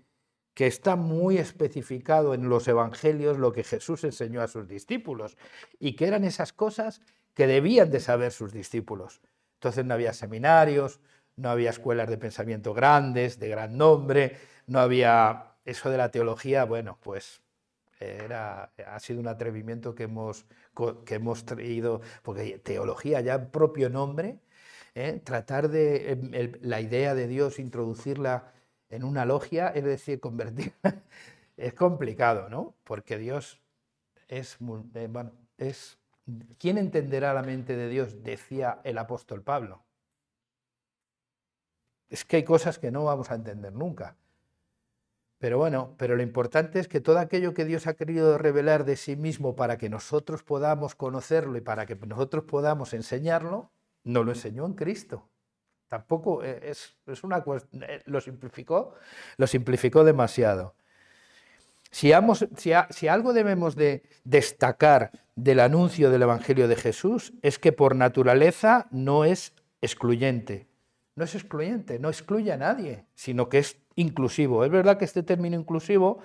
que 0.57 0.65
está 0.65 0.95
muy 0.95 1.37
especificado 1.37 2.33
en 2.33 2.49
los 2.49 2.67
evangelios 2.67 3.37
lo 3.37 3.53
que 3.53 3.63
Jesús 3.63 4.03
enseñó 4.03 4.41
a 4.41 4.47
sus 4.47 4.67
discípulos 4.67 5.37
y 5.77 5.95
que 5.95 6.07
eran 6.07 6.23
esas 6.23 6.51
cosas 6.51 6.99
que 7.35 7.45
debían 7.45 7.91
de 7.91 7.99
saber 7.99 8.31
sus 8.31 8.53
discípulos. 8.53 9.21
Entonces 9.57 9.85
no 9.85 9.93
había 9.93 10.13
seminarios, 10.13 10.99
no 11.35 11.51
había 11.51 11.69
escuelas 11.69 12.09
de 12.09 12.17
pensamiento 12.17 12.73
grandes, 12.73 13.37
de 13.37 13.49
gran 13.49 13.77
nombre, 13.77 14.35
no 14.65 14.79
había 14.79 15.51
eso 15.63 15.91
de 15.91 15.97
la 15.97 16.09
teología, 16.09 16.65
bueno, 16.65 16.97
pues 17.03 17.43
era, 17.99 18.71
ha 18.87 18.99
sido 18.99 19.19
un 19.19 19.27
atrevimiento 19.27 19.93
que 19.93 20.05
hemos, 20.05 20.47
que 21.05 21.13
hemos 21.13 21.45
traído, 21.45 22.01
porque 22.23 22.57
teología 22.57 23.21
ya 23.21 23.35
en 23.35 23.51
propio 23.51 23.91
nombre, 23.91 24.39
¿eh? 24.95 25.21
tratar 25.23 25.69
de 25.69 26.13
em, 26.13 26.51
la 26.61 26.81
idea 26.81 27.13
de 27.13 27.27
Dios, 27.27 27.59
introducirla 27.59 28.56
en 28.89 29.03
una 29.03 29.25
logia, 29.25 29.69
es 29.69 29.83
decir, 29.83 30.19
convertirla, 30.19 30.73
es 31.57 31.73
complicado, 31.73 32.49
¿no? 32.49 32.75
Porque 32.83 33.17
Dios 33.17 33.61
es, 34.27 34.57
eh, 34.93 35.07
bueno, 35.09 35.31
es, 35.57 35.97
¿quién 36.57 36.77
entenderá 36.77 37.33
la 37.33 37.43
mente 37.43 37.75
de 37.75 37.89
Dios? 37.89 38.23
Decía 38.23 38.79
el 38.83 38.97
apóstol 38.97 39.41
Pablo. 39.41 39.83
Es 42.09 42.23
que 42.23 42.37
hay 42.37 42.43
cosas 42.43 42.79
que 42.79 42.91
no 42.91 43.03
vamos 43.03 43.31
a 43.31 43.35
entender 43.35 43.73
nunca. 43.73 44.15
Pero 45.39 45.59
bueno, 45.59 45.93
pero 45.97 46.15
lo 46.15 46.23
importante 46.23 46.79
es 46.79 46.87
que 46.87 46.99
todo 46.99 47.19
aquello 47.19 47.53
que 47.53 47.65
Dios 47.65 47.85
ha 47.85 47.93
querido 47.93 48.37
revelar 48.37 48.85
de 48.85 48.95
sí 48.95 49.15
mismo 49.15 49.55
para 49.55 49.77
que 49.77 49.89
nosotros 49.89 50.41
podamos 50.43 50.95
conocerlo 50.95 51.57
y 51.57 51.61
para 51.61 51.85
que 51.85 51.95
nosotros 51.95 52.45
podamos 52.45 52.93
enseñarlo, 52.93 53.71
nos 54.03 54.25
lo 54.25 54.31
enseñó 54.31 54.65
en 54.65 54.73
Cristo. 54.73 55.29
Tampoco 55.87 56.43
eh, 56.43 56.59
es, 56.63 56.95
es 57.05 57.23
una 57.23 57.43
eh, 57.81 58.01
lo 58.05 58.21
simplificó, 58.21 58.95
lo 59.37 59.47
simplificó 59.47 60.03
demasiado. 60.03 60.75
Si, 61.89 62.11
si, 62.57 62.71
si, 62.89 63.07
algo 63.07 63.33
debemos 63.33 63.75
de 63.75 64.03
destacar 64.25 65.11
del 65.35 65.61
anuncio 65.61 66.11
del 66.11 66.23
Evangelio 66.23 66.67
de 66.67 66.75
Jesús 66.75 67.33
es 67.41 67.59
que 67.59 67.71
por 67.71 67.95
naturaleza 67.95 68.87
no 68.91 69.23
es 69.23 69.53
excluyente. 69.81 70.67
No 71.15 71.23
es 71.23 71.33
excluyente, 71.33 71.97
no 71.97 72.09
excluye 72.09 72.51
a 72.51 72.57
nadie, 72.57 73.05
sino 73.15 73.49
que 73.49 73.59
es 73.59 73.77
inclusivo. 73.95 74.65
Es 74.65 74.71
verdad 74.71 74.97
que 74.97 75.05
este 75.05 75.23
término 75.23 75.57
inclusivo 75.57 76.19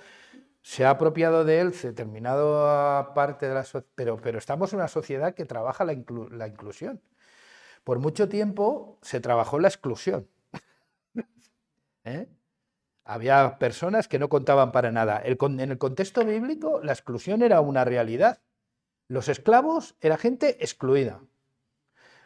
se 0.61 0.85
ha 0.85 0.91
apropiado 0.91 1.43
de 1.43 1.59
él 1.59 1.71
determinado 1.71 3.13
parte 3.13 3.47
de 3.47 3.53
la 3.53 3.65
pero, 3.95 4.17
pero 4.17 4.37
estamos 4.37 4.71
en 4.71 4.79
una 4.79 4.87
sociedad 4.87 5.33
que 5.33 5.45
trabaja 5.45 5.83
la, 5.83 5.93
inclusión. 5.93 7.01
Por 7.83 7.99
mucho 7.99 8.29
tiempo 8.29 8.97
se 9.01 9.19
trabajó 9.19 9.59
la 9.59 9.67
exclusión. 9.67 10.27
¿Eh? 12.03 12.27
Había 13.05 13.59
personas 13.59 14.07
que 14.07 14.19
no 14.19 14.29
contaban 14.29 14.71
para 14.71 14.91
nada. 14.91 15.21
en 15.25 15.59
el 15.59 15.77
contexto 15.77 16.23
bíblico, 16.23 16.79
la 16.81 16.93
exclusión 16.93 17.41
era 17.41 17.59
una 17.59 17.83
realidad. 17.83 18.39
Los 19.07 19.27
esclavos 19.27 19.95
era 19.99 20.17
gente 20.17 20.57
excluida. 20.61 21.21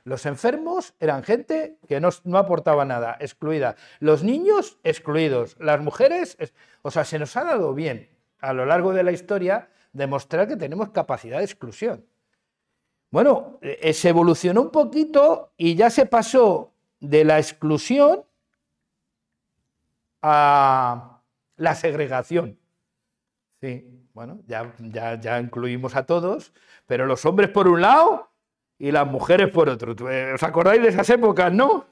Los 0.04 0.26
enfermos 0.26 0.94
eran 1.02 1.24
gente 1.24 1.80
que 1.88 2.00
no, 2.00 2.10
aportaba 2.38 2.86
nada, 2.86 3.18
excluida. 3.20 3.76
Los 4.00 4.24
niños, 4.24 4.78
excluidos. 4.86 5.58
Las 5.60 5.82
mujeres, 5.82 6.38
o 6.82 6.92
sea, 6.92 7.04
se 7.04 7.20
nos 7.20 7.36
ha 7.36 7.44
dado 7.44 7.74
bien 7.74 8.10
a 8.40 8.54
lo 8.54 8.66
largo 8.66 8.94
de 8.94 9.04
la 9.04 9.12
historia 9.12 9.70
demostrar 9.92 10.48
que 10.48 10.56
tenemos 10.56 10.92
capacidad 10.92 11.40
de 11.40 11.44
exclusión. 11.44 12.06
Bueno, 13.10 13.58
eh, 13.62 13.94
se 13.94 14.10
evolucionó 14.10 14.62
un 14.62 14.72
poquito 14.72 15.54
y 15.58 15.76
ya 15.76 15.90
se 15.90 16.06
pasó 16.06 16.74
de 17.00 17.24
la 17.24 17.38
exclusión 17.38 18.24
a 20.22 21.22
la 21.56 21.76
segregación. 21.76 22.60
Sí, 23.62 24.08
bueno, 24.14 24.40
ya, 24.46 24.74
ya, 24.80 25.20
ya 25.20 25.40
incluimos 25.40 25.96
a 25.96 26.06
todos, 26.06 26.54
pero 26.86 27.06
los 27.06 27.26
hombres 27.26 27.50
por 27.50 27.68
un 27.68 27.82
lado 27.82 28.30
y 28.78 28.92
las 28.92 29.08
mujeres 29.08 29.50
por 29.50 29.70
otro. 29.70 29.96
Eh, 30.12 30.34
¿Os 30.34 30.44
acordáis 30.44 30.82
de 30.82 30.90
esas 30.90 31.10
épocas, 31.10 31.52
no? 31.52 31.70
O 31.70 31.86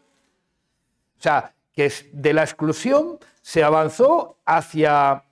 sea, 1.18 1.56
que 1.74 1.92
de 2.12 2.34
la 2.34 2.44
exclusión 2.44 3.20
se 3.42 3.64
avanzó 3.64 4.38
hacia, 4.46 5.24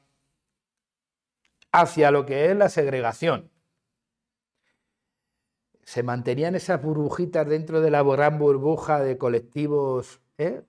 hacia 1.71 2.11
lo 2.11 2.25
que 2.25 2.51
es 2.51 2.55
la 2.55 2.69
segregación. 2.69 3.49
Se 5.85 6.03
mantenían 6.03 6.55
esas 6.55 6.81
burbujitas 6.81 7.47
dentro 7.47 7.81
de 7.81 7.91
la 7.91 8.03
gran 8.03 8.39
burbuja 8.39 9.01
de 9.01 9.17
colectivos 9.17 10.21
¿eh? 10.37 10.63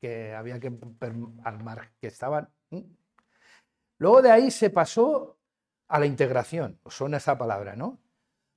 que 0.00 0.34
había 0.34 0.60
que 0.60 0.72
armar, 1.44 1.92
que 2.00 2.08
estaban. 2.08 2.48
Luego 3.98 4.22
de 4.22 4.30
ahí 4.30 4.50
se 4.50 4.70
pasó 4.70 5.38
a 5.88 5.98
la 5.98 6.06
integración, 6.06 6.78
son 6.86 7.14
esa 7.14 7.38
palabra, 7.38 7.76
¿no? 7.76 7.98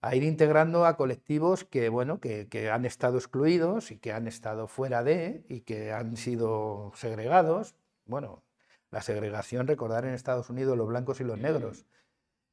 a 0.02 0.15
ir 0.15 0.24
integrando 0.24 0.86
a 0.86 0.96
colectivos 0.96 1.65
que, 1.65 1.89
bueno, 1.89 2.20
que, 2.20 2.70
han 2.72 2.86
estado 2.86 3.18
excluidos 3.18 3.92
y 3.92 3.98
que 3.98 4.13
han 4.13 4.28
estado 4.28 4.68
fuera 4.68 5.04
de 5.04 5.44
y 5.50 5.62
que 5.62 5.92
han 5.92 6.15
sido 6.15 6.92
segregados. 6.96 7.76
Bueno, 8.06 8.44
la 8.92 9.02
segregación, 9.02 9.68
recordar 9.68 10.06
en 10.06 10.13
Estados 10.13 10.50
Unidos 10.50 10.78
los 10.78 10.88
blancos 10.88 11.20
y 11.20 11.26
los 11.26 11.38
negros, 11.38 11.86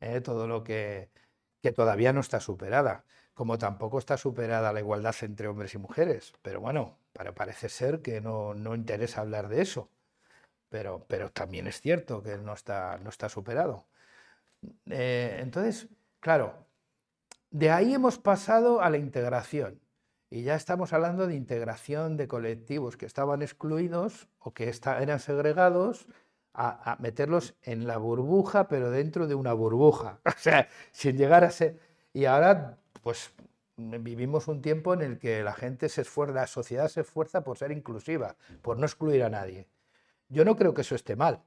¿eh? 0.01 0.21
todo 0.21 0.49
lo 0.49 0.65
que, 0.65 1.11
que 1.62 1.73
todavía 1.73 2.12
no 2.12 2.21
está 2.21 2.40
superada, 2.40 3.05
como 3.35 3.59
tampoco 3.59 3.99
está 3.99 4.16
superada 4.16 4.73
la 4.73 4.81
igualdad 4.81 5.14
entre 5.23 5.49
hombres 5.49 5.75
y 5.75 5.79
mujeres. 5.79 6.33
Pero 6.42 6.61
bueno, 6.61 6.99
parece 7.35 7.69
ser 7.69 8.03
que 8.03 8.21
no, 8.21 8.55
no 8.55 8.75
interesa 8.75 9.21
hablar 9.21 9.49
de 9.49 9.62
eso. 9.62 9.90
Pero, 10.69 11.05
pero, 11.09 11.31
también 11.31 11.66
es 11.66 11.81
cierto 11.81 12.23
que 12.23 12.37
no 12.38 12.55
está, 12.55 12.99
no 12.99 13.11
está 13.11 13.29
superado. 13.29 13.87
Eh, 14.87 15.38
entonces, 15.40 15.88
claro, 16.21 16.66
de 17.51 17.71
ahí 17.71 17.95
hemos 17.95 18.19
pasado 18.19 18.81
a 18.81 18.90
la 18.90 18.99
integración. 18.99 19.81
Y 20.29 20.42
ya 20.42 20.57
estamos 20.57 20.92
hablando 20.92 21.27
de 21.27 21.37
integración 21.37 22.16
de 22.16 22.27
colectivos 22.27 22.97
que 22.97 23.07
estaban 23.07 23.42
excluidos 23.42 24.29
o 24.38 24.53
que 24.53 24.69
eran 24.69 25.21
segregados 25.21 26.09
a, 26.57 26.97
meterlos 27.01 27.55
en 27.62 27.87
la 27.87 27.99
burbuja, 27.99 28.69
pero 28.69 28.90
dentro 28.90 29.27
de 29.27 29.35
una 29.35 29.53
burbuja. 29.53 30.21
O 30.25 30.38
sea, 30.38 30.69
sin 30.92 31.16
llegar 31.16 31.45
a 31.45 31.51
ser... 31.51 31.79
Y 32.12 32.25
ahora, 32.25 32.79
pues 33.03 33.33
vivimos 33.77 34.49
un 34.49 34.62
tiempo 34.62 34.95
en 34.95 35.03
el 35.03 35.19
que 35.19 35.42
la 35.42 35.53
gente 35.53 35.88
se 35.88 36.03
esfuerza, 36.03 36.35
la 36.35 36.47
sociedad 36.47 36.88
se 36.88 37.03
esfuerza 37.03 37.45
por 37.45 37.59
ser 37.59 37.73
inclusiva, 37.73 38.37
por 38.62 38.79
no 38.79 38.87
excluir 38.87 39.23
a 39.23 39.31
nadie. 39.31 39.69
Yo 40.29 40.45
no 40.45 40.57
creo 40.57 40.73
que 40.73 40.81
eso 40.81 40.95
esté 40.95 41.14
mal, 41.14 41.42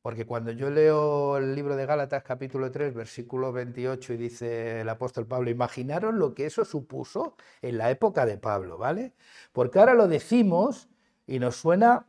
porque 0.00 0.24
cuando 0.24 0.52
yo 0.52 0.70
leo 0.70 1.36
el 1.36 1.54
libro 1.54 1.76
de 1.76 1.84
Gálatas 1.84 2.22
capítulo 2.22 2.70
3, 2.70 2.94
versículo 2.94 3.52
28, 3.52 4.14
y 4.14 4.16
dice 4.16 4.80
el 4.80 4.88
apóstol 4.88 5.26
Pablo, 5.26 5.50
imaginaros 5.50 6.14
lo 6.14 6.34
que 6.34 6.46
eso 6.46 6.64
supuso 6.64 7.36
en 7.60 7.76
la 7.76 7.90
época 7.90 8.24
de 8.24 8.38
Pablo, 8.38 8.78
¿vale? 8.78 9.12
Porque 9.52 9.78
ahora 9.78 9.94
lo 9.94 10.08
decimos 10.08 10.88
y 11.26 11.40
nos 11.40 11.56
suena 11.56 12.06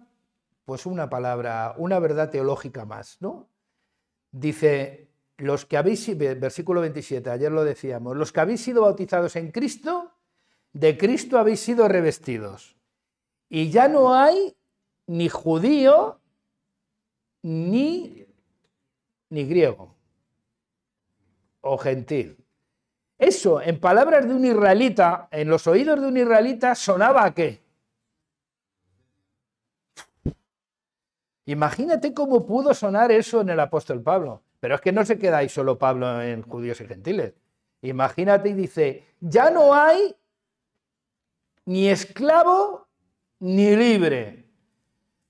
pues 0.68 0.86
una 0.86 1.10
palabra, 1.10 1.76
una 1.78 1.98
verdad 1.98 2.30
teológica 2.30 2.84
más, 2.84 3.22
¿no? 3.22 3.48
Dice, 4.32 5.10
los 5.38 5.66
que 5.66 5.78
habéis, 5.78 6.18
versículo 6.18 6.82
27, 6.82 7.30
ayer 7.30 7.50
lo 7.50 7.64
decíamos, 7.64 8.18
los 8.18 8.34
que 8.34 8.42
habéis 8.42 8.66
sido 8.66 8.82
bautizados 8.82 9.38
en 9.38 9.52
Cristo, 9.52 10.12
de 10.74 10.98
Cristo 10.98 11.40
habéis 11.40 11.62
sido 11.62 11.88
revestidos. 11.88 12.76
Y 13.48 13.70
ya 13.70 13.88
no 13.88 14.14
hay 14.14 14.58
ni 15.06 15.30
judío 15.30 16.20
ni, 17.44 18.28
ni 19.30 19.46
griego 19.46 19.96
o 21.62 21.78
gentil. 21.78 22.46
Eso, 23.18 23.62
en 23.62 23.80
palabras 23.80 24.28
de 24.28 24.34
un 24.34 24.44
israelita, 24.44 25.30
en 25.32 25.48
los 25.48 25.66
oídos 25.66 26.02
de 26.02 26.08
un 26.08 26.18
israelita, 26.18 26.76
sonaba 26.76 27.24
a 27.24 27.34
qué? 27.34 27.67
Imagínate 31.48 32.14
cómo 32.14 32.46
pudo 32.46 32.74
sonar 32.74 33.10
eso 33.12 33.40
en 33.40 33.50
el 33.50 33.60
apóstol 33.60 34.02
Pablo. 34.04 34.44
Pero 34.60 34.76
es 34.76 34.82
que 34.82 34.92
no 34.92 35.06
se 35.06 35.18
queda 35.18 35.38
ahí 35.38 35.50
solo 35.50 35.78
Pablo 35.78 36.22
en 36.22 36.42
judíos 36.42 36.82
y 36.82 36.86
gentiles. 36.86 37.34
Imagínate 37.82 38.50
y 38.50 38.54
dice, 38.54 39.06
ya 39.22 39.50
no 39.50 39.74
hay 39.74 40.14
ni 41.66 41.88
esclavo 41.88 42.88
ni 43.40 43.76
libre. 43.78 44.46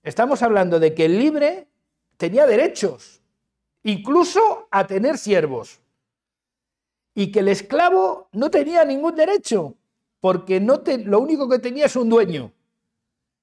Estamos 0.02 0.42
hablando 0.42 0.80
de 0.80 0.96
que 0.96 1.06
el 1.06 1.20
libre 1.20 1.68
tenía 2.18 2.48
derechos, 2.48 3.22
incluso 3.84 4.68
a 4.72 4.88
tener 4.88 5.20
siervos. 5.20 5.82
Y 7.14 7.32
que 7.32 7.40
el 7.40 7.50
esclavo 7.50 8.30
no 8.32 8.50
tenía 8.50 8.84
ningún 8.86 9.16
derecho, 9.16 9.76
porque 10.20 10.60
no 10.60 10.82
lo 11.06 11.20
único 11.20 11.48
que 11.48 11.60
tenía 11.60 11.86
es 11.86 11.96
un 11.96 12.10
dueño. 12.10 12.52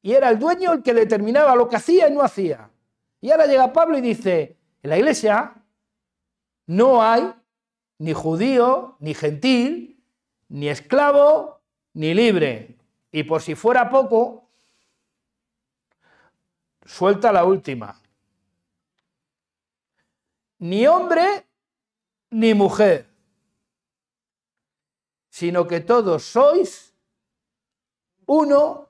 Y 0.04 0.12
era 0.12 0.28
el 0.28 0.38
dueño 0.38 0.74
el 0.74 0.82
que 0.82 0.92
determinaba 0.92 1.56
lo 1.56 1.66
que 1.66 1.76
hacía 1.76 2.10
y 2.10 2.12
no 2.12 2.20
hacía. 2.20 2.68
Y 3.22 3.30
ahora 3.30 3.46
llega 3.46 3.72
Pablo 3.72 3.96
y 3.96 4.02
dice, 4.02 4.58
en 4.82 4.90
la 4.90 4.98
iglesia 4.98 5.54
no 6.66 7.02
hay 7.02 7.32
ni 7.96 8.12
judío, 8.12 8.98
ni 9.00 9.14
gentil, 9.14 10.04
ni 10.50 10.68
esclavo, 10.68 11.62
ni 11.94 12.12
libre. 12.12 12.76
Y 13.12 13.22
por 13.22 13.40
si 13.40 13.54
fuera 13.54 13.88
poco, 13.88 14.50
suelta 16.84 17.32
la 17.32 17.46
última. 17.46 17.98
Ni 20.58 20.86
hombre, 20.86 21.46
ni 22.28 22.52
mujer, 22.52 23.08
sino 25.30 25.66
que 25.66 25.80
todos 25.80 26.24
sois 26.24 26.94
uno 28.26 28.83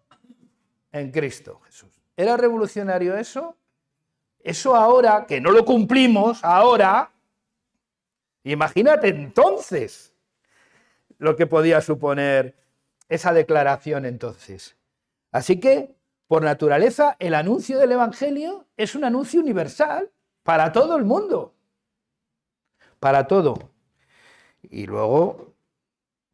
en 0.94 1.11
Cristo 1.11 1.61
Jesús. 1.66 1.90
¿Era 2.16 2.37
revolucionario 2.37 3.16
eso? 3.16 3.57
Eso 4.38 4.76
ahora, 4.76 5.26
que 5.26 5.40
no 5.40 5.50
lo 5.50 5.64
cumplimos, 5.64 6.44
ahora, 6.44 7.11
imagínate 8.44 9.09
entonces 9.09 10.14
lo 11.18 11.35
que 11.35 11.46
podía 11.46 11.80
suponer 11.80 12.54
esa 13.09 13.33
declaración 13.33 14.04
entonces. 14.04 14.76
Así 15.33 15.59
que, 15.59 15.94
por 16.28 16.42
naturaleza, 16.42 17.16
el 17.18 17.35
anuncio 17.35 17.78
del 17.78 17.92
Evangelio 17.92 18.66
es 18.76 18.94
un 18.94 19.04
anuncio 19.04 19.40
universal 19.40 20.11
para 20.42 20.72
todo 20.72 20.96
el 20.96 21.04
mundo. 21.04 21.54
Para 23.00 23.26
todo. 23.26 23.70
Y 24.62 24.87
luego, 24.87 25.54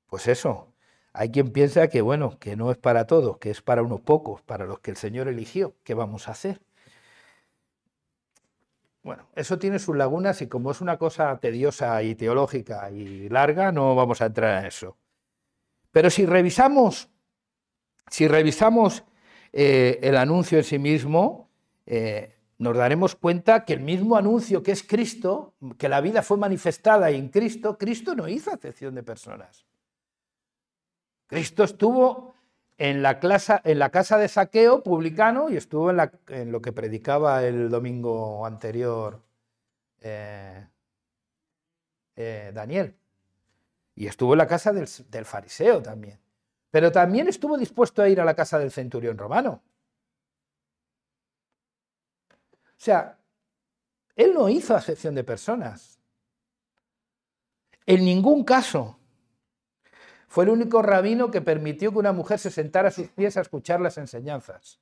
pues 0.07 0.29
eso, 0.29 0.70
hay 1.13 1.31
quien 1.31 1.53
piensa 1.53 1.89
que, 1.89 2.03
bueno, 2.03 2.39
que 2.39 2.57
no 2.57 2.71
es 2.71 2.79
para 2.79 3.07
todos, 3.07 3.39
que 3.39 3.51
es 3.51 3.63
para 3.63 3.83
unos 3.83 4.01
pocos, 4.01 4.43
para 4.43 4.65
los 4.65 4.81
que 4.81 4.93
el 4.93 4.97
Señor 4.97 5.29
eligió. 5.29 5.75
¿Qué 5.83 5.95
vamos 5.95 6.29
a 6.29 6.33
hacer? 6.33 6.61
Bueno, 9.03 9.27
eso 9.35 9.59
tiene 9.59 9.79
sus 9.79 9.97
lagunas 9.97 10.43
y 10.43 10.47
como 10.47 10.71
es 10.71 10.81
una 10.81 10.99
cosa 10.99 11.37
tediosa 11.39 12.03
y 12.03 12.15
teológica 12.15 12.91
y 12.91 13.29
larga, 13.29 13.73
no 13.73 13.95
vamos 13.95 14.21
a 14.21 14.27
entrar 14.27 14.61
en 14.61 14.67
eso. 14.67 14.97
Pero 15.91 16.11
si 16.11 16.27
revisamos, 16.27 17.09
si 18.09 18.29
revisamos 18.29 19.03
eh, 19.53 19.99
el 20.03 20.17
anuncio 20.17 20.59
en 20.59 20.65
sí 20.65 20.79
mismo, 20.79 21.49
eh, 21.87 22.37
nos 22.59 22.77
daremos 22.77 23.17
cuenta 23.17 23.65
que 23.65 23.73
el 23.73 23.81
mismo 23.81 24.17
anuncio 24.17 24.63
que 24.63 24.73
es 24.73 24.83
Cristo, 24.83 25.55
que 25.79 25.89
la 25.89 26.03
vida 26.03 26.23
fue 26.23 26.37
manifestada 26.37 27.11
en 27.11 27.31
Cristo, 27.31 27.79
Cristo 27.79 28.15
no 28.15 28.29
hizo 28.29 28.53
acepción 28.53 28.95
de 28.95 29.03
personas. 29.03 29.65
Cristo 31.31 31.63
estuvo 31.63 32.35
en 32.77 33.03
la, 33.03 33.21
en 33.63 33.79
la 33.79 33.91
casa 33.91 34.19
de 34.19 34.27
saqueo 34.27 34.83
publicano 34.83 35.49
y 35.49 35.57
estuvo 35.57 35.93
en, 35.93 36.51
lo 36.51 36.61
que 36.61 36.73
predicaba 36.73 37.45
el 37.45 37.71
domingo 37.71 38.45
anterior 38.45 39.23
eh, 40.01 40.67
eh, 42.17 42.51
Daniel. 42.53 42.97
Y 43.95 44.09
estuvo 44.09 44.35
en 44.35 44.39
la 44.39 44.49
casa 44.49 44.73
del, 44.73 44.89
del 45.09 45.25
fariseo 45.25 45.81
también. 45.81 46.19
Pero 46.73 46.91
también 46.91 47.29
estuvo 47.29 47.57
dispuesto 47.57 48.03
a 48.03 48.09
ir 48.09 48.21
a 48.21 48.25
la 48.25 48.35
casa 48.35 48.59
del 48.59 48.73
centurión 48.73 49.17
romano. 49.17 49.63
O 52.33 52.83
sea, 52.83 53.17
él 54.17 54.35
no 54.35 54.49
hizo 54.49 54.75
acepción 54.75 55.15
de 55.15 55.23
personas. 55.23 56.01
En 57.87 58.05
ningún 58.05 58.43
caso. 58.43 59.00
Fue 60.31 60.45
el 60.45 60.51
único 60.51 60.81
rabino 60.81 61.33
que 61.33 61.41
permitió 61.41 61.91
que 61.91 61.99
una 61.99 62.13
mujer 62.13 62.39
se 62.39 62.53
sentara 62.53 62.87
a 62.87 62.93
sus 62.93 63.09
pies 63.09 63.37
a 63.37 63.41
escuchar 63.41 63.81
las 63.81 63.99
enseñanzas. 63.99 64.79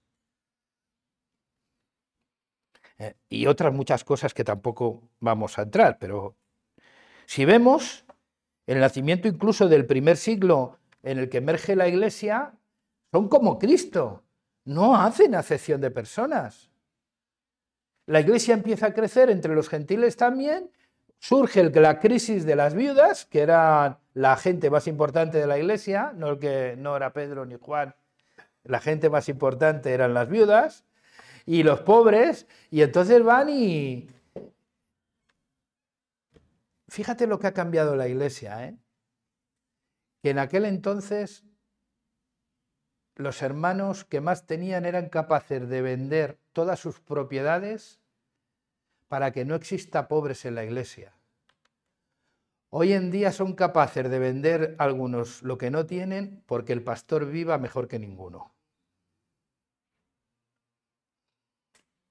Eh, 2.99 3.15
y 3.31 3.47
otras 3.47 3.73
muchas 3.73 4.05
cosas 4.05 4.35
que 4.35 4.45
tampoco 4.45 5.09
vamos 5.21 5.59
a 5.59 5.63
entrar, 5.63 5.99
pero 5.99 6.37
si 7.25 7.47
vemos 7.47 8.05
el 8.67 8.79
nacimiento 8.81 9.27
incluso 9.27 9.69
del 9.69 9.87
primer 9.87 10.19
siglo 10.19 10.81
en 11.03 11.17
el 11.17 11.31
que 11.31 11.39
emerge 11.39 11.77
la 11.77 11.89
iglesia, 11.89 12.53
son 13.11 13.31
como 13.31 13.59
Cristo, 13.59 14.25
no 14.67 14.97
hacen 14.97 15.35
acepción 15.35 15.81
de 15.81 15.91
personas. 15.91 16.69
La 18.05 18.21
iglesia 18.21 18.53
empieza 18.53 18.89
a 18.89 18.93
crecer 18.93 19.31
entre 19.31 19.55
los 19.55 19.71
gentiles 19.71 20.15
también 20.19 20.71
surge 21.19 21.71
la 21.71 21.99
crisis 22.01 22.45
de 22.45 22.57
las 22.57 22.75
viudas, 22.75 23.27
que 23.27 23.41
eran 23.41 23.99
la 24.19 24.37
gente 24.37 24.69
más 24.69 24.89
importante 24.89 25.39
de 25.39 25.47
la 25.47 25.59
iglesia, 25.59 26.13
no, 26.13 26.31
el 26.31 26.39
que, 26.41 26.75
no 26.77 26.97
era 26.97 27.13
Pedro 27.13 27.47
ni 27.47 27.55
Juan, 27.55 27.95
la 28.65 28.81
gente 28.81 29.11
más 29.11 29.29
importante 29.29 29.95
eran 29.95 30.13
las 30.13 30.29
viudas 30.29 30.85
y 31.47 31.63
los 31.63 31.83
pobres, 31.83 32.49
y 32.69 32.83
entonces 32.83 33.23
van 33.23 33.49
y... 33.49 34.11
Fíjate 36.89 37.29
lo 37.29 37.39
que 37.39 37.47
ha 37.47 37.55
cambiado 37.55 37.95
la 37.95 38.09
iglesia, 38.09 38.67
¿eh? 38.67 38.77
que 40.21 40.31
en 40.31 40.41
aquel 40.41 40.65
entonces 40.65 41.45
los 43.15 43.41
hermanos 43.41 44.05
que 44.05 44.21
más 44.21 44.49
tenían 44.49 44.85
eran 44.85 45.11
capaces 45.11 45.69
de 45.69 45.81
vender 45.81 46.41
todas 46.53 46.81
sus 46.81 46.99
propiedades 46.99 48.01
para 49.07 49.31
que 49.31 49.45
no 49.45 49.55
exista 49.55 50.09
pobres 50.09 50.45
en 50.45 50.57
la 50.57 50.65
iglesia. 50.65 51.18
Hoy 52.71 52.93
en 52.93 53.11
día 53.11 53.33
son 53.33 53.55
capaces 53.55 54.11
de 54.11 54.19
vender 54.19 54.75
algunos 54.79 55.43
lo 55.43 55.57
que 55.57 55.71
no 55.71 55.87
tienen 55.87 56.43
porque 56.47 56.73
el 56.75 56.83
pastor 56.83 57.27
viva 57.27 57.57
mejor 57.59 57.89
que 57.89 57.99
ninguno. 57.99 58.53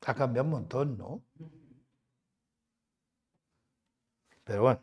Ha 0.07 0.15
cambiado 0.15 0.45
un 0.45 0.51
montón, 0.51 0.97
¿no? 0.97 1.21
Pero 4.43 4.61
bueno, 4.63 4.81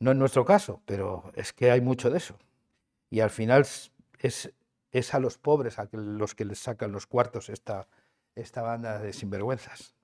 no 0.00 0.12
es 0.12 0.16
nuestro 0.16 0.44
caso, 0.44 0.82
pero 0.86 1.32
es 1.34 1.52
que 1.52 1.70
hay 1.70 1.80
mucho 1.80 2.10
de 2.10 2.18
eso. 2.18 2.38
Y 3.10 3.20
al 3.20 3.30
final 3.30 3.66
es, 4.20 5.14
a 5.14 5.20
los 5.20 5.38
pobres 5.38 5.78
a 5.78 5.88
los 5.92 6.34
que 6.34 6.44
les 6.44 6.58
sacan 6.58 6.92
los 6.92 7.06
cuartos 7.06 7.48
esta, 7.48 7.88
esta 8.34 8.62
banda 8.62 8.98
de 8.98 9.12
sinvergüenzas. 9.12 9.97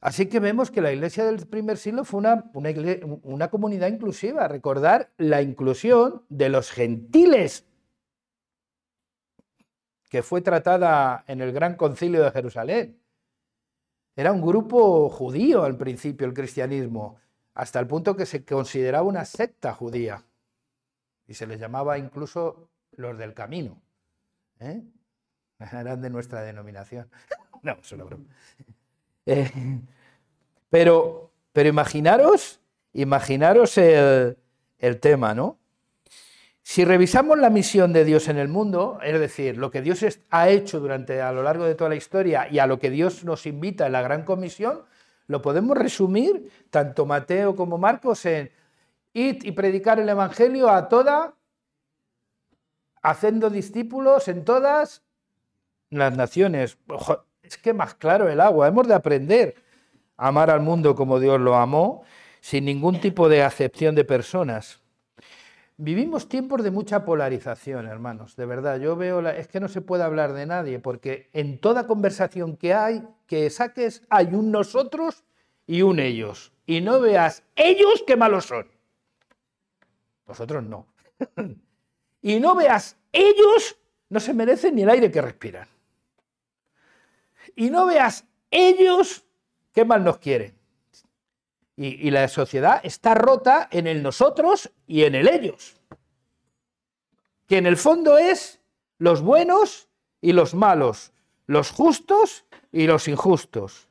Así 0.00 0.26
que 0.26 0.40
vemos 0.40 0.70
que 0.70 0.80
la 0.80 0.92
iglesia 0.92 1.26
del 1.26 1.46
primer 1.46 1.76
siglo 1.76 2.04
fue 2.04 2.20
una, 2.20 2.50
una, 2.54 3.50
comunidad 3.50 3.88
inclusiva. 3.88 4.48
Recordar 4.48 5.12
la 5.18 5.42
inclusión 5.42 6.24
de 6.30 6.48
los 6.48 6.70
gentiles, 6.70 7.66
que 10.08 10.22
fue 10.22 10.40
tratada 10.40 11.24
en 11.26 11.42
el 11.42 11.52
Gran 11.52 11.76
Concilio 11.76 12.24
de 12.24 12.30
Jerusalén. 12.30 12.98
Era 14.16 14.32
un 14.32 14.40
grupo 14.40 15.10
judío 15.10 15.64
al 15.64 15.76
principio 15.76 16.26
el 16.26 16.34
cristianismo, 16.34 17.18
hasta 17.54 17.78
el 17.78 17.86
punto 17.86 18.16
que 18.16 18.26
se 18.26 18.44
consideraba 18.44 19.04
una 19.04 19.26
secta 19.26 19.74
judía. 19.74 20.24
Y 21.26 21.34
se 21.34 21.46
les 21.46 21.60
llamaba 21.60 21.98
incluso 21.98 22.70
los 22.92 23.18
del 23.18 23.34
camino. 23.34 23.80
¿eh? 24.60 24.82
Eran 25.72 26.00
de 26.00 26.08
nuestra 26.08 26.40
denominación. 26.40 27.10
no, 27.62 27.72
es 27.82 27.96
broma. 27.96 28.24
Pero, 30.70 31.32
pero 31.52 31.68
imaginaros, 31.68 32.60
imaginaros 32.92 33.76
el, 33.76 34.36
tema, 35.00 35.34
¿no? 35.34 35.58
Si 36.62 36.84
revisamos 36.84 37.38
la 37.38 37.50
misión 37.50 37.92
de 37.92 38.04
Dios 38.04 38.28
en 38.28 38.38
el 38.38 38.46
mundo, 38.46 39.00
es 39.02 39.18
decir, 39.18 39.56
lo 39.56 39.72
que 39.72 39.82
Dios 39.82 40.04
ha 40.30 40.48
hecho 40.48 40.78
durante 40.78 41.20
a 41.20 41.32
lo 41.32 41.42
largo 41.42 41.64
de 41.64 41.74
toda 41.74 41.90
la 41.90 41.96
historia 41.96 42.46
y 42.48 42.60
a 42.60 42.68
lo 42.68 42.78
que 42.78 42.90
Dios 42.90 43.24
nos 43.24 43.46
invita 43.46 43.86
en 43.86 43.92
la 43.92 44.02
gran 44.02 44.24
comisión, 44.24 44.84
lo 45.26 45.42
podemos 45.42 45.76
resumir 45.76 46.48
tanto 46.70 47.04
Mateo 47.04 47.56
como 47.56 47.78
Marcos 47.78 48.24
en 48.26 48.52
id 49.12 49.42
y 49.42 49.50
predicar 49.52 49.98
el 49.98 50.08
evangelio 50.08 50.70
a 50.70 50.88
toda 50.88 51.34
haciendo 53.02 53.50
discípulos 53.50 54.28
en 54.28 54.44
todas 54.44 55.02
las 55.90 56.16
naciones 56.16 56.78
es 57.50 57.58
que 57.58 57.72
más 57.72 57.94
claro 57.94 58.28
el 58.28 58.40
agua. 58.40 58.68
Hemos 58.68 58.86
de 58.86 58.94
aprender 58.94 59.54
a 60.16 60.28
amar 60.28 60.50
al 60.50 60.60
mundo 60.60 60.94
como 60.94 61.18
Dios 61.18 61.40
lo 61.40 61.56
amó, 61.56 62.02
sin 62.40 62.64
ningún 62.64 63.00
tipo 63.00 63.28
de 63.28 63.42
acepción 63.42 63.94
de 63.94 64.04
personas. 64.04 64.80
Vivimos 65.76 66.28
tiempos 66.28 66.62
de 66.62 66.70
mucha 66.70 67.04
polarización, 67.04 67.86
hermanos, 67.86 68.36
de 68.36 68.44
verdad. 68.44 68.78
Yo 68.78 68.96
veo, 68.96 69.26
es 69.28 69.48
que 69.48 69.60
no 69.60 69.68
se 69.68 69.80
puede 69.80 70.04
hablar 70.04 70.34
de 70.34 70.46
nadie, 70.46 70.78
porque 70.78 71.30
en 71.32 71.58
toda 71.58 71.86
conversación 71.86 72.56
que 72.56 72.74
hay, 72.74 73.02
que 73.26 73.48
saques, 73.48 74.02
hay 74.10 74.26
un 74.34 74.50
nosotros 74.50 75.24
y 75.66 75.82
un 75.82 75.98
ellos. 75.98 76.52
Y 76.66 76.82
no 76.82 77.00
veas 77.00 77.42
ellos 77.56 78.04
qué 78.06 78.16
malos 78.16 78.44
son. 78.44 78.66
Vosotros 80.26 80.62
no. 80.62 80.86
y 82.22 82.38
no 82.38 82.54
veas 82.54 82.96
ellos 83.12 83.76
no 84.10 84.20
se 84.20 84.34
merecen 84.34 84.74
ni 84.74 84.82
el 84.82 84.90
aire 84.90 85.10
que 85.10 85.22
respiran 85.22 85.66
y 87.56 87.70
no 87.70 87.86
veas 87.86 88.24
ellos 88.50 89.24
qué 89.72 89.84
mal 89.84 90.04
nos 90.04 90.18
quieren. 90.18 90.58
Y, 91.76 92.10
la 92.10 92.28
sociedad 92.28 92.80
está 92.82 93.14
rota 93.14 93.66
en 93.70 93.86
el 93.86 94.02
nosotros 94.02 94.70
y 94.86 95.04
en 95.04 95.14
el 95.14 95.26
ellos. 95.26 95.80
Que 97.46 97.56
en 97.56 97.64
el 97.64 97.78
fondo 97.78 98.18
es 98.18 98.60
los 98.98 99.22
buenos 99.22 99.88
y 100.20 100.32
los 100.32 100.52
malos, 100.52 101.14
los 101.46 101.70
justos 101.70 102.44
y 102.70 102.86
los 102.86 103.08
injustos. 103.08 103.88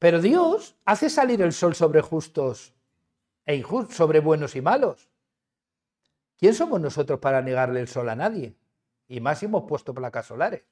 Pero 0.00 0.20
Dios 0.20 0.74
hace 0.84 1.08
salir 1.08 1.40
el 1.40 1.52
sol 1.52 1.76
sobre 1.76 2.00
justos 2.00 2.74
e 3.44 3.54
injustos, 3.54 3.94
sobre 3.94 4.18
buenos 4.18 4.56
y 4.56 4.60
malos. 4.60 5.08
¿Quién 6.36 6.52
somos 6.52 6.80
nosotros 6.80 7.20
para 7.20 7.40
negarle 7.42 7.80
el 7.80 7.86
sol 7.86 8.08
a 8.08 8.16
nadie? 8.16 8.56
Y 9.06 9.20
más 9.20 9.38
si 9.38 9.46
hemos 9.46 9.64
puesto 9.68 9.94
placas 9.94 10.26
solares. 10.26 10.64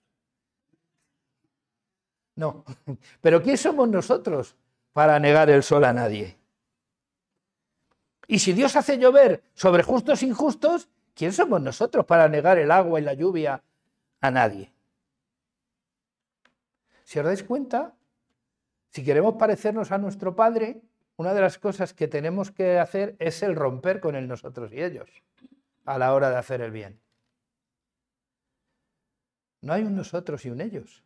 No. 2.37 2.65
Pero 3.21 3.43
¿quién 3.43 3.59
somos 3.59 3.89
nosotros 3.89 4.57
para 4.93 5.19
negar 5.19 5.51
el 5.51 5.63
sol 5.63 5.85
a 5.85 5.93
nadie? 5.93 6.37
Y 8.27 8.39
si 8.39 8.53
Dios 8.53 8.75
hace 8.77 8.99
llover 8.99 9.43
sobre 9.55 9.83
justos 9.83 10.23
e 10.23 10.27
injustos, 10.27 10.89
¿quién 11.15 11.33
somos 11.33 11.61
nosotros 11.61 12.07
para 12.07 12.29
negar 12.29 12.59
el 12.59 12.71
agua 12.71 13.01
y 13.01 13.05
la 13.05 13.15
lluvia 13.15 13.63
a 14.21 14.31
nadie? 14.31 14.73
Si 17.05 17.19
os 17.19 17.25
dais 17.25 17.45
cuenta, 17.45 17.95
si 18.89 19.05
queremos 19.05 19.35
parecernos 19.35 19.93
a 19.93 19.99
nuestro 19.99 20.35
Padre, 20.35 20.81
una 21.17 21.35
de 21.35 21.43
las 21.43 21.59
cosas 21.59 21.93
que 21.93 22.09
tenemos 22.09 22.51
que 22.51 22.79
hacer 22.79 23.15
es 23.19 23.43
el 23.43 23.55
romper 23.55 24.01
con 24.01 24.17
el 24.17 24.27
nosotros 24.27 24.73
y 24.73 24.83
ellos 24.83 25.11
a 25.85 25.99
la 25.99 26.15
hora 26.15 26.31
de 26.31 26.37
hacer 26.37 26.63
el 26.63 26.71
bien. 26.71 26.99
No 29.61 29.75
hay 29.75 29.83
un 29.83 29.95
nosotros 29.95 30.45
y 30.47 30.51
un 30.51 30.61
ellos 30.61 31.05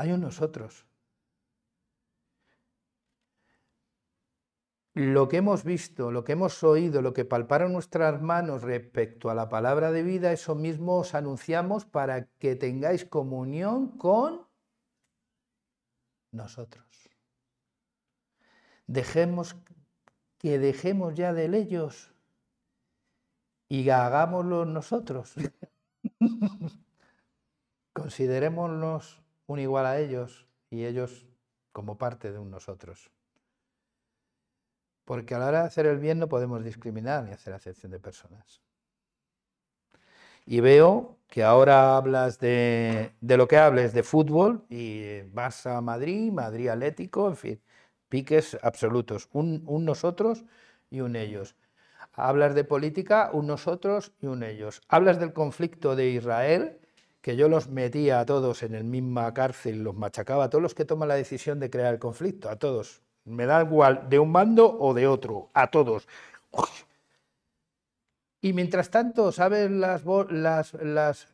hay 0.00 0.12
un 0.12 0.22
nosotros. 0.22 0.86
Lo 4.94 5.28
que 5.28 5.36
hemos 5.36 5.62
visto, 5.62 6.10
lo 6.10 6.24
que 6.24 6.32
hemos 6.32 6.64
oído, 6.64 7.02
lo 7.02 7.12
que 7.12 7.26
palparon 7.26 7.74
nuestras 7.74 8.22
manos 8.22 8.62
respecto 8.62 9.28
a 9.28 9.34
la 9.34 9.50
palabra 9.50 9.92
de 9.92 10.02
vida, 10.02 10.32
eso 10.32 10.54
mismo 10.54 10.98
os 10.98 11.14
anunciamos 11.14 11.84
para 11.84 12.24
que 12.38 12.56
tengáis 12.56 13.04
comunión 13.04 13.98
con 13.98 14.48
nosotros. 16.32 16.86
Dejemos 18.86 19.54
que 20.38 20.58
dejemos 20.58 21.14
ya 21.14 21.34
de 21.34 21.44
ellos 21.56 22.14
y 23.68 23.90
hagámoslo 23.90 24.64
nosotros. 24.64 25.34
Considerémonos 27.92 29.20
un 29.50 29.58
igual 29.58 29.84
a 29.84 29.98
ellos 29.98 30.46
y 30.70 30.84
ellos 30.84 31.26
como 31.72 31.98
parte 31.98 32.30
de 32.30 32.38
un 32.38 32.50
nosotros. 32.50 33.10
Porque 35.04 35.34
a 35.34 35.40
la 35.40 35.48
hora 35.48 35.60
de 35.62 35.66
hacer 35.66 35.86
el 35.86 35.98
bien 35.98 36.20
no 36.20 36.28
podemos 36.28 36.62
discriminar 36.62 37.24
ni 37.24 37.32
hacer 37.32 37.52
acepción 37.52 37.90
de 37.90 37.98
personas. 37.98 38.62
Y 40.46 40.60
veo 40.60 41.18
que 41.26 41.42
ahora 41.42 41.96
hablas 41.96 42.38
de, 42.38 43.12
lo 43.20 43.48
que 43.48 43.56
hables 43.56 43.92
de 43.92 44.04
fútbol 44.04 44.64
y 44.68 45.22
vas 45.32 45.66
a 45.66 45.80
Madrid, 45.80 46.30
Madrid 46.30 46.68
Atlético, 46.68 47.28
en 47.28 47.36
fin, 47.36 47.62
piques 48.08 48.56
absolutos, 48.62 49.28
un, 49.32 49.64
un 49.66 49.84
nosotros 49.84 50.44
y 50.90 51.00
un 51.00 51.16
ellos. 51.16 51.56
Hablas 52.12 52.54
de 52.54 52.62
política, 52.62 53.30
un 53.32 53.48
nosotros 53.48 54.12
y 54.20 54.26
un 54.26 54.44
ellos. 54.44 54.80
Hablas 54.88 55.18
del 55.18 55.32
conflicto 55.32 55.96
de 55.96 56.10
Israel 56.10 56.79
que 57.20 57.36
yo 57.36 57.48
los 57.48 57.68
metía 57.68 58.20
a 58.20 58.26
todos 58.26 58.62
en 58.62 58.74
el 58.74 58.84
misma 58.84 59.32
cárcel, 59.34 59.82
los 59.82 59.94
machacaba, 59.94 60.44
a 60.44 60.50
todos 60.50 60.62
los 60.62 60.74
que 60.74 60.84
toman 60.84 61.08
la 61.08 61.14
decisión 61.14 61.60
de 61.60 61.70
crear 61.70 61.92
el 61.92 62.00
conflicto, 62.00 62.48
a 62.48 62.56
todos. 62.56 63.02
Me 63.24 63.46
da 63.46 63.62
igual 63.62 64.08
de 64.08 64.18
un 64.18 64.32
bando 64.32 64.78
o 64.78 64.94
de 64.94 65.06
otro, 65.06 65.50
a 65.52 65.70
todos. 65.70 66.08
Y 68.40 68.54
mientras 68.54 68.90
tanto, 68.90 69.32
¿sabes 69.32 69.70
las, 69.70 70.04
las, 70.30 70.74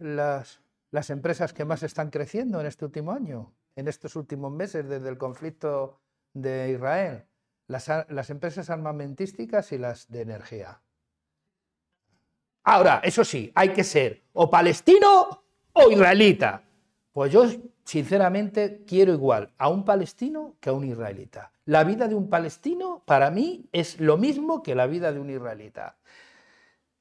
las, 0.00 0.60
las, 0.90 1.10
empresas 1.10 1.52
que 1.52 1.64
más 1.64 1.84
están 1.84 2.10
creciendo 2.10 2.60
en 2.60 2.66
este 2.66 2.84
último 2.84 3.12
año, 3.12 3.54
en 3.76 3.86
estos 3.86 4.16
últimos 4.16 4.50
meses 4.50 4.88
desde 4.88 5.08
el 5.08 5.16
conflicto 5.16 6.00
de 6.34 6.72
Israel? 6.72 7.24
Las, 7.68 7.88
las 8.08 8.30
empresas 8.30 8.70
armamentísticas 8.70 9.70
y 9.70 9.78
las 9.78 10.08
de 10.10 10.22
energía. 10.22 10.80
Ahora, 12.64 13.00
eso 13.04 13.24
sí, 13.24 13.52
hay 13.54 13.68
que 13.68 13.84
ser 13.84 14.24
o 14.32 14.50
palestino 14.50 15.45
o 15.76 15.90
israelita. 15.90 16.62
Pues 17.12 17.32
yo, 17.32 17.44
sinceramente, 17.84 18.82
quiero 18.86 19.12
igual 19.12 19.52
a 19.58 19.68
un 19.68 19.84
palestino 19.84 20.56
que 20.60 20.70
a 20.70 20.72
un 20.72 20.84
israelita. 20.84 21.52
La 21.64 21.84
vida 21.84 22.08
de 22.08 22.14
un 22.14 22.28
palestino, 22.28 23.02
para 23.06 23.30
mí, 23.30 23.68
es 23.72 24.00
lo 24.00 24.16
mismo 24.16 24.62
que 24.62 24.74
la 24.74 24.86
vida 24.86 25.12
de 25.12 25.20
un 25.20 25.30
israelita. 25.30 25.96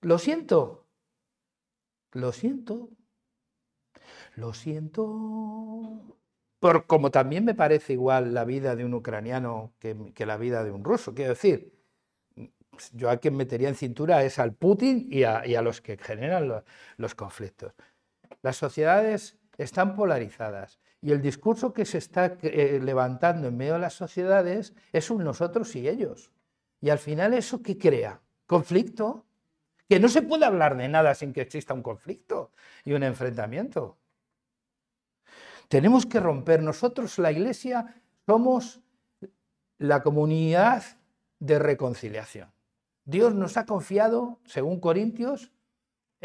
Lo 0.01 0.17
siento. 0.17 0.85
Lo 2.11 2.31
siento. 2.31 2.89
Lo 4.35 4.53
siento. 4.53 6.17
Por, 6.59 6.87
como 6.87 7.11
también 7.11 7.45
me 7.45 7.53
parece 7.53 7.93
igual 7.93 8.33
la 8.33 8.45
vida 8.45 8.75
de 8.75 8.85
un 8.85 8.93
ucraniano 8.93 9.73
que, 9.79 10.25
la 10.25 10.37
vida 10.37 10.63
de 10.63 10.71
un 10.71 10.83
ruso. 10.83 11.13
Quiero 11.13 11.31
decir, 11.31 11.73
yo 12.93 13.09
a 13.09 13.17
quien 13.17 13.35
metería 13.35 13.69
en 13.69 13.75
cintura 13.75 14.23
es 14.23 14.39
al 14.39 14.53
Putin 14.53 15.07
y 15.11 15.23
a, 15.23 15.61
los 15.61 15.81
que 15.81 15.97
generan 15.97 16.63
los 16.97 17.15
conflictos. 17.15 17.73
Las 18.45 18.57
sociedades 18.57 19.39
están 19.57 19.95
polarizadas 19.95 20.79
y 21.01 21.11
el 21.11 21.19
discurso 21.19 21.73
que 21.73 21.83
se 21.83 21.97
está 21.97 22.37
eh, 22.43 22.79
levantando 22.79 23.47
en 23.47 23.57
medio 23.57 23.73
de 23.73 23.79
las 23.79 23.95
sociedades 23.95 24.75
es 24.93 25.09
un 25.09 25.23
nosotros 25.23 25.75
y 25.75 25.89
ellos. 25.89 26.31
Y 26.79 26.91
al 26.91 26.99
final 26.99 27.33
eso 27.33 27.63
qué 27.63 27.75
crea? 27.75 28.21
Conflicto. 28.45 29.25
Que 29.89 29.99
no 29.99 30.09
se 30.09 30.21
puede 30.21 30.45
hablar 30.45 30.77
de 30.77 30.87
nada 30.87 31.15
sin 31.15 31.33
que 31.33 31.41
exista 31.41 31.73
un 31.73 31.81
conflicto 31.81 32.51
y 32.83 32.93
un 32.93 33.01
enfrentamiento. 33.01 33.97
Tenemos 35.67 36.05
que 36.05 36.19
romper. 36.19 36.61
Nosotros, 36.61 37.17
la 37.17 37.31
Iglesia, 37.31 37.95
somos 38.27 38.79
la 39.79 40.03
comunidad 40.03 40.83
de 41.39 41.57
reconciliación. 41.57 42.51
Dios 43.05 43.33
nos 43.33 43.57
ha 43.57 43.65
confiado, 43.65 44.39
según 44.45 44.79
Corintios, 44.79 45.51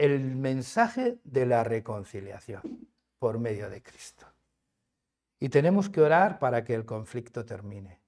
el 0.00 0.34
mensaje 0.34 1.20
de 1.24 1.44
la 1.44 1.62
reconciliación 1.62 2.88
por 3.18 3.38
medio 3.38 3.68
de 3.68 3.82
Cristo. 3.82 4.26
Y 5.38 5.50
tenemos 5.50 5.90
que 5.90 6.00
orar 6.00 6.38
para 6.38 6.64
que 6.64 6.74
el 6.74 6.86
conflicto 6.86 7.44
termine. 7.44 8.00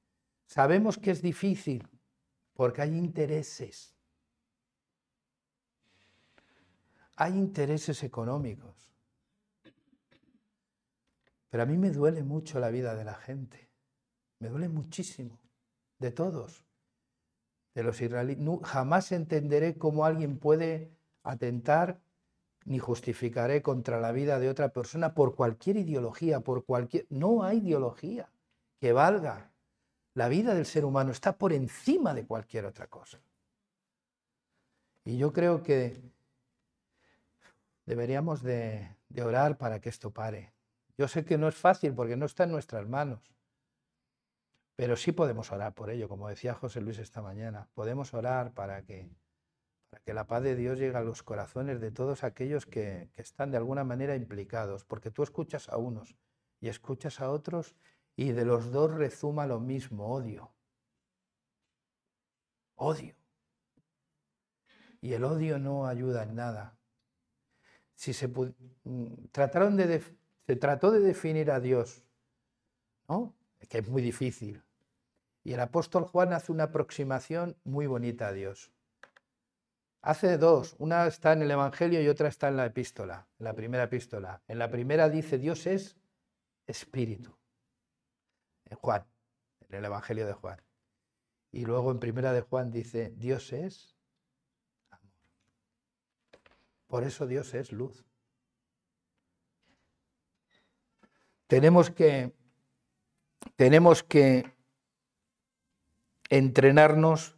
Sabemos 0.46 0.96
que 0.96 1.10
es 1.10 1.20
difícil 1.20 1.86
porque 2.54 2.80
hay 2.80 2.96
intereses. 2.96 3.94
Hay 7.16 7.34
intereses 7.34 8.02
económicos. 8.02 8.74
Pero 11.50 11.64
a 11.64 11.66
mí 11.66 11.76
me 11.76 11.90
duele 11.90 12.22
mucho 12.22 12.58
la 12.58 12.70
vida 12.70 12.94
de 12.94 13.04
la 13.04 13.14
gente. 13.14 13.68
Me 14.38 14.48
duele 14.48 14.70
muchísimo. 14.70 15.38
De 15.98 16.10
todos. 16.10 16.64
De 17.74 17.82
los 17.82 18.00
israelíes. 18.00 18.38
jamás 18.64 19.12
entenderé 19.12 19.76
cómo 19.76 20.06
alguien 20.06 20.38
puede 20.38 21.01
atentar 21.22 22.00
ni 22.64 22.78
justificaré 22.78 23.62
contra 23.62 24.00
la 24.00 24.12
vida 24.12 24.38
de 24.38 24.48
otra 24.48 24.72
persona 24.72 25.14
por 25.14 25.34
cualquier 25.34 25.76
ideología, 25.76 26.40
por 26.40 26.64
cualquier... 26.64 27.06
No 27.10 27.42
hay 27.42 27.58
ideología 27.58 28.30
que 28.78 28.92
valga. 28.92 29.52
La 30.14 30.28
vida 30.28 30.54
del 30.54 30.66
ser 30.66 30.84
humano 30.84 31.10
está 31.10 31.38
por 31.38 31.52
encima 31.52 32.14
de 32.14 32.26
cualquier 32.26 32.66
otra 32.66 32.86
cosa. 32.86 33.20
Y 35.04 35.16
yo 35.16 35.32
creo 35.32 35.62
que 35.62 36.00
deberíamos 37.86 38.42
de, 38.42 38.96
de 39.08 39.22
orar 39.22 39.58
para 39.58 39.80
que 39.80 39.88
esto 39.88 40.12
pare. 40.12 40.52
Yo 40.96 41.08
sé 41.08 41.24
que 41.24 41.38
no 41.38 41.48
es 41.48 41.56
fácil 41.56 41.94
porque 41.94 42.16
no 42.16 42.26
está 42.26 42.44
en 42.44 42.52
nuestras 42.52 42.88
manos, 42.88 43.32
pero 44.76 44.96
sí 44.96 45.12
podemos 45.12 45.50
orar 45.50 45.74
por 45.74 45.90
ello, 45.90 46.08
como 46.08 46.28
decía 46.28 46.54
José 46.54 46.80
Luis 46.80 46.98
esta 46.98 47.22
mañana. 47.22 47.68
Podemos 47.74 48.14
orar 48.14 48.52
para 48.52 48.82
que 48.82 49.10
para 49.92 50.04
que 50.04 50.14
la 50.14 50.26
paz 50.26 50.42
de 50.42 50.56
Dios 50.56 50.78
llegue 50.78 50.96
a 50.96 51.02
los 51.02 51.22
corazones 51.22 51.78
de 51.78 51.90
todos 51.90 52.24
aquellos 52.24 52.64
que, 52.64 53.10
están 53.14 53.50
de 53.50 53.58
alguna 53.58 53.84
manera 53.84 54.16
implicados, 54.16 54.86
porque 54.86 55.10
tú 55.10 55.22
escuchas 55.22 55.68
a 55.68 55.76
unos 55.76 56.16
y 56.62 56.68
escuchas 56.68 57.20
a 57.20 57.30
otros 57.30 57.76
y 58.16 58.32
de 58.32 58.46
los 58.46 58.72
dos 58.72 58.90
rezuma 58.90 59.46
lo 59.46 59.60
mismo, 59.60 60.14
odio. 60.14 60.50
Odio. 62.76 63.14
Y 65.02 65.12
el 65.12 65.24
odio 65.24 65.58
no 65.58 65.86
ayuda 65.86 66.22
en 66.22 66.36
nada. 66.36 66.78
Si 67.94 68.14
se 68.14 68.28
mm, 68.28 69.26
trataron 69.30 69.76
de 69.76 70.02
se 70.46 70.56
trató 70.56 70.90
de 70.90 71.00
definir 71.00 71.50
a 71.50 71.60
Dios, 71.60 72.02
¿no? 73.10 73.34
que 73.68 73.80
es 73.80 73.88
muy 73.90 74.00
difícil. 74.00 74.62
Y 75.44 75.52
el 75.52 75.60
apóstol 75.60 76.04
Juan 76.04 76.32
hace 76.32 76.50
una 76.50 76.64
aproximación 76.64 77.58
muy 77.62 77.86
bonita 77.86 78.28
a 78.28 78.32
Dios. 78.32 78.72
Hace 80.02 80.36
dos, 80.36 80.74
una 80.80 81.06
está 81.06 81.32
en 81.32 81.42
el 81.42 81.50
Evangelio 81.52 82.02
y 82.02 82.08
otra 82.08 82.26
está 82.26 82.48
en 82.48 82.56
la 82.56 82.66
epístola, 82.66 83.28
en 83.38 83.44
la 83.44 83.54
primera 83.54 83.84
epístola. 83.84 84.42
En 84.48 84.58
la 84.58 84.68
primera 84.68 85.08
dice 85.08 85.38
Dios 85.38 85.64
es 85.68 85.96
espíritu. 86.66 87.36
En 88.64 88.76
Juan, 88.78 89.06
en 89.68 89.76
el 89.76 89.84
Evangelio 89.84 90.26
de 90.26 90.32
Juan. 90.32 90.60
Y 91.52 91.64
luego 91.66 91.92
en 91.92 92.00
primera 92.00 92.32
de 92.32 92.40
Juan 92.40 92.72
dice 92.72 93.12
Dios 93.16 93.52
es 93.52 93.96
amor. 94.90 95.14
Por 96.88 97.04
eso 97.04 97.28
Dios 97.28 97.54
es 97.54 97.70
luz. 97.70 98.04
Tenemos 101.46 101.90
que 101.90 102.32
tenemos 103.54 104.02
que 104.02 104.52
entrenarnos 106.28 107.36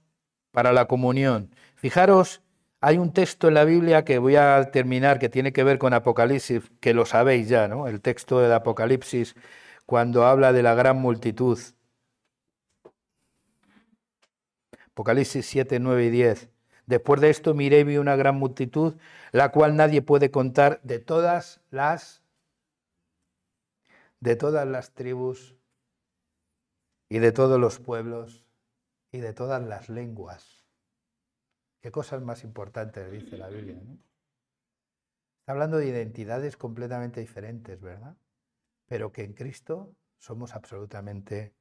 para 0.51 0.73
la 0.73 0.87
comunión. 0.87 1.55
Fijaros 1.75 2.44
hay 2.85 2.99
un 2.99 3.15
texto 3.15 3.49
en 3.49 3.55
la 3.55 3.65
Biblia 3.65 4.05
que 4.05 4.19
voy 4.19 4.37
a 4.37 4.71
terminar 4.71 5.19
que 5.19 5.31
tiene 5.31 5.55
que 5.55 5.65
ver 5.65 5.79
con 5.79 5.95
Apocalipsis, 5.95 6.71
que 6.81 6.93
lo 6.93 7.07
sabéis 7.07 7.49
ya, 7.49 7.67
¿no? 7.67 7.89
El 7.89 8.03
texto 8.03 8.41
del 8.41 8.53
Apocalipsis 8.53 9.35
cuando 9.87 10.27
habla 10.27 10.53
de 10.53 10.63
la 10.63 10.75
gran 10.75 10.99
multitud. 10.99 11.59
Apocalipsis 14.89 15.47
7, 15.47 15.81
9 15.81 16.05
y 16.05 16.11
10. 16.11 16.51
Después 16.85 17.23
de 17.23 17.31
esto 17.31 17.55
miré 17.55 17.81
y 17.81 17.85
vi 17.85 17.97
una 17.97 18.17
gran 18.17 18.35
multitud, 18.35 18.97
la 19.33 19.51
cual 19.51 19.77
nadie 19.77 20.03
puede 20.03 20.31
contar 20.31 20.79
de 20.83 20.99
todas 20.99 21.63
las 21.71 22.23
de 24.21 24.37
todas 24.37 24.69
las 24.69 24.93
tribus 24.93 25.57
y 27.09 27.19
de 27.19 27.33
todos 27.33 27.59
los 27.59 27.79
pueblos 27.79 28.45
y 29.11 29.21
de 29.21 29.33
todas 29.33 29.63
las 29.63 29.89
lenguas 29.89 30.54
Qué 31.85 31.93
cosas 31.93 32.23
más 32.23 32.45
importantes 32.45 33.13
dice 33.13 33.37
la 33.37 33.51
Biblia. 33.51 33.75
Está 33.75 35.53
hablando 35.53 35.77
de 35.77 35.87
identidades 35.87 36.57
completamente 36.57 37.21
diferentes, 37.21 37.79
¿verdad? 37.79 38.17
Pero 38.87 39.13
que 39.13 39.23
en 39.23 39.35
Cristo 39.35 39.95
somos 40.17 40.55
absolutamente 40.55 41.55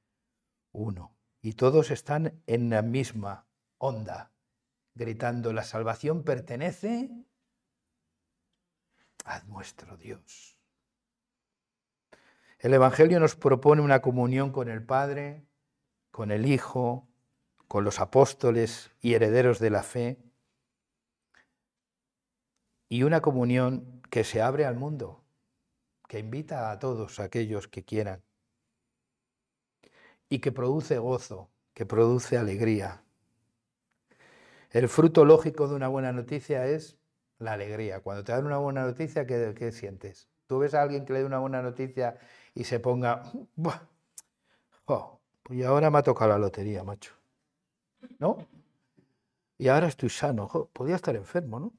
uno. 0.72 1.14
Y 1.42 1.56
todos 1.56 1.92
están 1.92 2.42
en 2.48 2.70
la 2.70 2.82
misma 2.82 3.50
onda, 3.80 4.32
gritando, 4.96 5.52
la 5.52 5.64
salvación 5.64 6.24
pertenece 6.24 7.10
a 9.26 9.42
nuestro 9.42 9.98
Dios. 9.98 10.58
El 12.60 12.74
Evangelio 12.74 13.20
nos 13.20 13.36
propone 13.36 13.82
una 13.82 14.02
comunión 14.02 14.54
con 14.54 14.70
el 14.70 14.86
Padre, 14.86 15.46
con 16.12 16.32
el 16.32 16.46
Hijo, 16.46 17.10
con 17.68 17.84
los 17.84 18.00
apóstoles 18.00 18.92
y 19.02 19.14
herederos 19.14 19.60
de 19.60 19.70
la 19.70 19.84
fe, 19.84 20.18
y 22.90 23.04
una 23.04 23.22
comunión 23.22 24.02
que 24.12 24.24
se 24.24 24.42
abre 24.42 24.66
al 24.66 24.76
mundo, 24.76 25.24
que 26.08 26.20
invita 26.20 26.70
a 26.70 26.78
todos 26.78 27.20
aquellos 27.20 27.68
que 27.68 27.84
quieran, 27.84 28.22
y 30.30 30.40
que 30.40 30.52
produce 30.52 31.00
gozo, 31.00 31.50
que 31.74 31.86
produce 31.86 32.38
alegría. 32.38 33.04
El 34.70 34.90
fruto 34.90 35.26
lógico 35.26 35.68
de 35.68 35.76
una 35.76 35.88
buena 35.88 36.12
noticia 36.12 36.68
es 36.68 36.98
la 37.40 37.54
alegría. 37.54 38.00
Cuando 38.00 38.24
te 38.24 38.32
dan 38.32 38.46
una 38.46 38.58
buena 38.58 38.84
noticia, 38.84 39.26
¿qué, 39.26 39.72
sientes? 39.72 40.30
Tú 40.48 40.60
ves 40.60 40.74
a 40.74 40.82
alguien 40.82 41.06
que 41.06 41.14
le 41.14 41.20
dé 41.20 41.26
una 41.26 41.40
buena 41.40 41.62
noticia 41.62 42.18
y 42.54 42.64
se 42.64 42.80
ponga, 42.80 43.24
oh, 44.86 45.20
pues 45.44 45.66
ahora 45.66 45.90
me 45.90 46.00
ha 46.00 46.04
tocado 46.04 46.32
la 46.32 46.38
lotería, 46.38 46.84
macho. 46.84 47.14
¿No? 48.20 48.48
Y 49.58 49.68
ahora 49.68 49.88
estoy 49.88 50.10
sano. 50.10 50.48
podía 50.74 50.96
estar 50.96 51.16
enfermo, 51.16 51.60
¿no? 51.60 51.74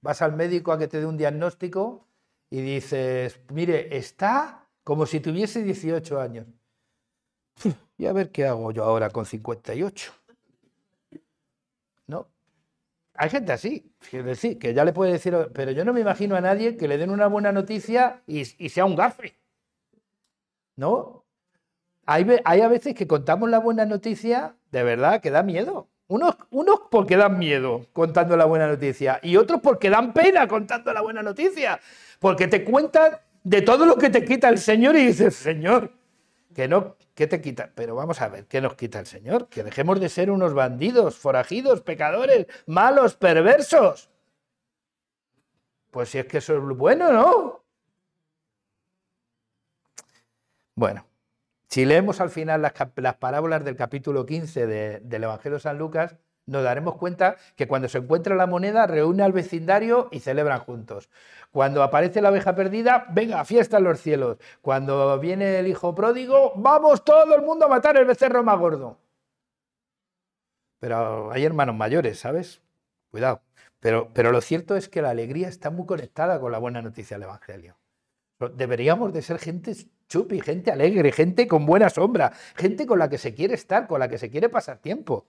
Vas 0.00 0.20
al 0.20 0.36
médico 0.36 0.72
a 0.72 0.78
que 0.78 0.88
te 0.88 1.00
dé 1.00 1.06
un 1.06 1.16
diagnóstico 1.16 2.06
y 2.50 2.60
dices, 2.60 3.40
mire, 3.50 3.96
está 3.96 4.68
como 4.84 5.06
si 5.06 5.20
tuviese 5.20 5.62
18 5.62 6.20
años. 6.20 6.46
Y 7.96 8.06
a 8.06 8.12
ver 8.12 8.32
qué 8.32 8.44
hago 8.44 8.72
yo 8.72 8.82
ahora 8.82 9.10
con 9.10 9.24
58. 9.24 10.12
¿No? 12.08 12.26
Hay 13.14 13.30
gente 13.30 13.52
así, 13.52 13.94
que 14.00 14.74
ya 14.74 14.84
le 14.84 14.92
puede 14.92 15.12
decir, 15.12 15.32
pero 15.54 15.70
yo 15.70 15.84
no 15.84 15.92
me 15.92 16.00
imagino 16.00 16.34
a 16.34 16.40
nadie 16.40 16.76
que 16.76 16.88
le 16.88 16.98
den 16.98 17.10
una 17.10 17.28
buena 17.28 17.52
noticia 17.52 18.22
y, 18.26 18.44
sea 18.44 18.84
un 18.84 18.96
gafe. 18.96 19.38
¿No? 20.74 21.24
hay, 22.04 22.26
a 22.44 22.68
veces 22.68 22.94
que 22.94 23.06
contamos 23.06 23.48
la 23.48 23.60
buena 23.60 23.86
noticia, 23.86 24.56
de 24.74 24.82
verdad, 24.82 25.20
que 25.20 25.30
da 25.30 25.44
miedo. 25.44 25.88
Unos, 26.08 26.36
unos 26.50 26.80
porque 26.90 27.16
dan 27.16 27.38
miedo 27.38 27.86
contando 27.92 28.36
la 28.36 28.44
buena 28.44 28.66
noticia 28.66 29.20
y 29.22 29.36
otros 29.36 29.60
porque 29.62 29.88
dan 29.88 30.12
pena 30.12 30.48
contando 30.48 30.92
la 30.92 31.00
buena 31.00 31.22
noticia. 31.22 31.80
Porque 32.18 32.48
te 32.48 32.64
cuentan 32.64 33.18
de 33.44 33.62
todo 33.62 33.86
lo 33.86 33.96
que 33.96 34.10
te 34.10 34.24
quita 34.24 34.48
el 34.48 34.58
Señor 34.58 34.96
y 34.96 35.06
dices, 35.06 35.36
Señor, 35.36 35.92
que 36.52 36.66
no, 36.66 36.96
¿qué 37.14 37.28
te 37.28 37.40
quita? 37.40 37.70
Pero 37.72 37.94
vamos 37.94 38.20
a 38.20 38.28
ver, 38.28 38.46
¿qué 38.46 38.60
nos 38.60 38.74
quita 38.74 38.98
el 38.98 39.06
Señor? 39.06 39.48
Que 39.48 39.62
dejemos 39.62 40.00
de 40.00 40.08
ser 40.08 40.28
unos 40.28 40.54
bandidos, 40.54 41.16
forajidos, 41.16 41.80
pecadores, 41.80 42.46
malos, 42.66 43.14
perversos. 43.14 44.10
Pues 45.92 46.08
si 46.08 46.18
es 46.18 46.26
que 46.26 46.38
eso 46.38 46.56
es 46.56 46.76
bueno, 46.76 47.12
¿no? 47.12 47.64
Bueno, 50.74 51.06
si 51.68 51.84
leemos 51.84 52.20
al 52.20 52.30
final 52.30 52.62
las, 52.62 53.14
parábolas 53.16 53.64
del 53.64 53.76
capítulo 53.76 54.26
15 54.26 54.66
del 54.66 55.24
Evangelio 55.24 55.56
de 55.56 55.62
San 55.62 55.78
Lucas, 55.78 56.16
nos 56.46 56.62
daremos 56.62 56.96
cuenta 56.96 57.36
que 57.56 57.66
cuando 57.66 57.88
se 57.88 57.98
encuentra 57.98 58.34
la 58.34 58.46
moneda, 58.46 58.86
reúne 58.86 59.22
al 59.22 59.32
vecindario 59.32 60.08
y 60.10 60.20
celebran 60.20 60.60
juntos. 60.60 61.08
Cuando 61.50 61.82
aparece 61.82 62.20
la 62.20 62.28
abeja 62.28 62.54
perdida, 62.54 63.06
venga, 63.10 63.44
fiesta 63.44 63.78
en 63.78 63.84
los 63.84 64.00
cielos. 64.00 64.38
Cuando 64.60 65.18
viene 65.18 65.58
el 65.58 65.68
hijo 65.68 65.94
pródigo, 65.94 66.52
vamos 66.56 67.04
todo 67.04 67.34
el 67.34 67.42
mundo 67.42 67.66
a 67.66 67.68
matar 67.68 67.96
el 67.96 68.04
becerro 68.04 68.42
más 68.42 68.58
gordo. 68.58 68.98
Pero 70.80 71.30
hay 71.32 71.44
hermanos 71.44 71.76
mayores, 71.76 72.18
¿sabes? 72.18 72.60
Cuidado. 73.10 73.40
Pero, 73.80 74.10
pero 74.12 74.32
lo 74.32 74.40
cierto 74.40 74.76
es 74.76 74.88
que 74.88 75.02
la 75.02 75.10
alegría 75.10 75.48
está 75.48 75.70
muy 75.70 75.86
conectada 75.86 76.40
con 76.40 76.52
la 76.52 76.58
buena 76.58 76.82
noticia 76.82 77.16
del 77.16 77.24
Evangelio. 77.24 77.76
Deberíamos 78.38 79.12
de 79.12 79.22
ser 79.22 79.38
gente 79.38 79.74
chupi, 80.08 80.40
gente 80.40 80.70
alegre, 80.70 81.12
gente 81.12 81.46
con 81.46 81.66
buena 81.66 81.88
sombra, 81.88 82.32
gente 82.56 82.86
con 82.86 82.98
la 82.98 83.08
que 83.08 83.18
se 83.18 83.34
quiere 83.34 83.54
estar, 83.54 83.86
con 83.86 84.00
la 84.00 84.08
que 84.08 84.18
se 84.18 84.30
quiere 84.30 84.48
pasar 84.48 84.78
tiempo. 84.78 85.28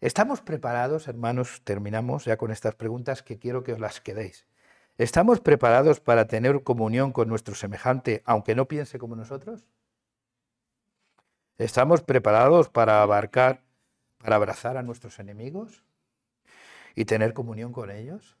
¿Estamos 0.00 0.42
preparados, 0.42 1.08
hermanos? 1.08 1.62
Terminamos 1.64 2.26
ya 2.26 2.36
con 2.36 2.50
estas 2.50 2.74
preguntas 2.74 3.22
que 3.22 3.38
quiero 3.38 3.62
que 3.62 3.72
os 3.72 3.80
las 3.80 4.00
quedéis. 4.00 4.46
¿Estamos 4.98 5.40
preparados 5.40 6.00
para 6.00 6.26
tener 6.26 6.62
comunión 6.62 7.10
con 7.10 7.28
nuestro 7.28 7.54
semejante, 7.54 8.22
aunque 8.26 8.54
no 8.54 8.68
piense 8.68 8.98
como 8.98 9.16
nosotros? 9.16 9.64
¿Estamos 11.56 12.02
preparados 12.02 12.68
para 12.68 13.02
abarcar, 13.02 13.62
para 14.18 14.36
abrazar 14.36 14.76
a 14.76 14.82
nuestros 14.82 15.18
enemigos 15.18 15.84
y 16.94 17.06
tener 17.06 17.32
comunión 17.32 17.72
con 17.72 17.90
ellos? 17.90 18.36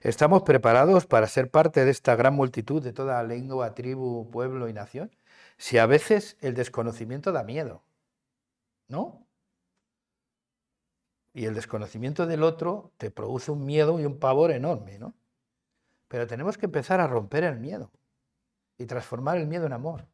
¿Estamos 0.00 0.42
preparados 0.42 1.06
para 1.06 1.26
ser 1.26 1.50
parte 1.50 1.84
de 1.84 1.90
esta 1.90 2.16
gran 2.16 2.34
multitud 2.34 2.82
de 2.82 2.92
toda 2.92 3.22
lengua, 3.22 3.74
tribu, 3.74 4.30
pueblo 4.30 4.68
y 4.68 4.72
nación? 4.72 5.14
Si 5.58 5.76
a 5.76 5.84
veces 5.84 6.38
el 6.40 6.54
desconocimiento 6.54 7.32
da 7.32 7.44
miedo, 7.44 7.82
¿no? 8.88 9.26
Y 11.34 11.44
el 11.44 11.54
desconocimiento 11.54 12.26
del 12.26 12.42
otro 12.42 12.92
te 12.96 13.10
produce 13.10 13.50
un 13.50 13.66
miedo 13.66 14.00
y 14.00 14.06
un 14.06 14.18
pavor 14.18 14.50
enorme, 14.50 14.98
¿no? 14.98 15.14
Pero 16.08 16.26
tenemos 16.26 16.56
que 16.56 16.66
empezar 16.66 17.00
a 17.00 17.06
romper 17.06 17.44
el 17.44 17.60
miedo 17.60 17.90
y 18.78 18.86
transformar 18.86 19.36
el 19.36 19.46
miedo 19.46 19.66
en 19.66 19.74
amor 19.74 20.06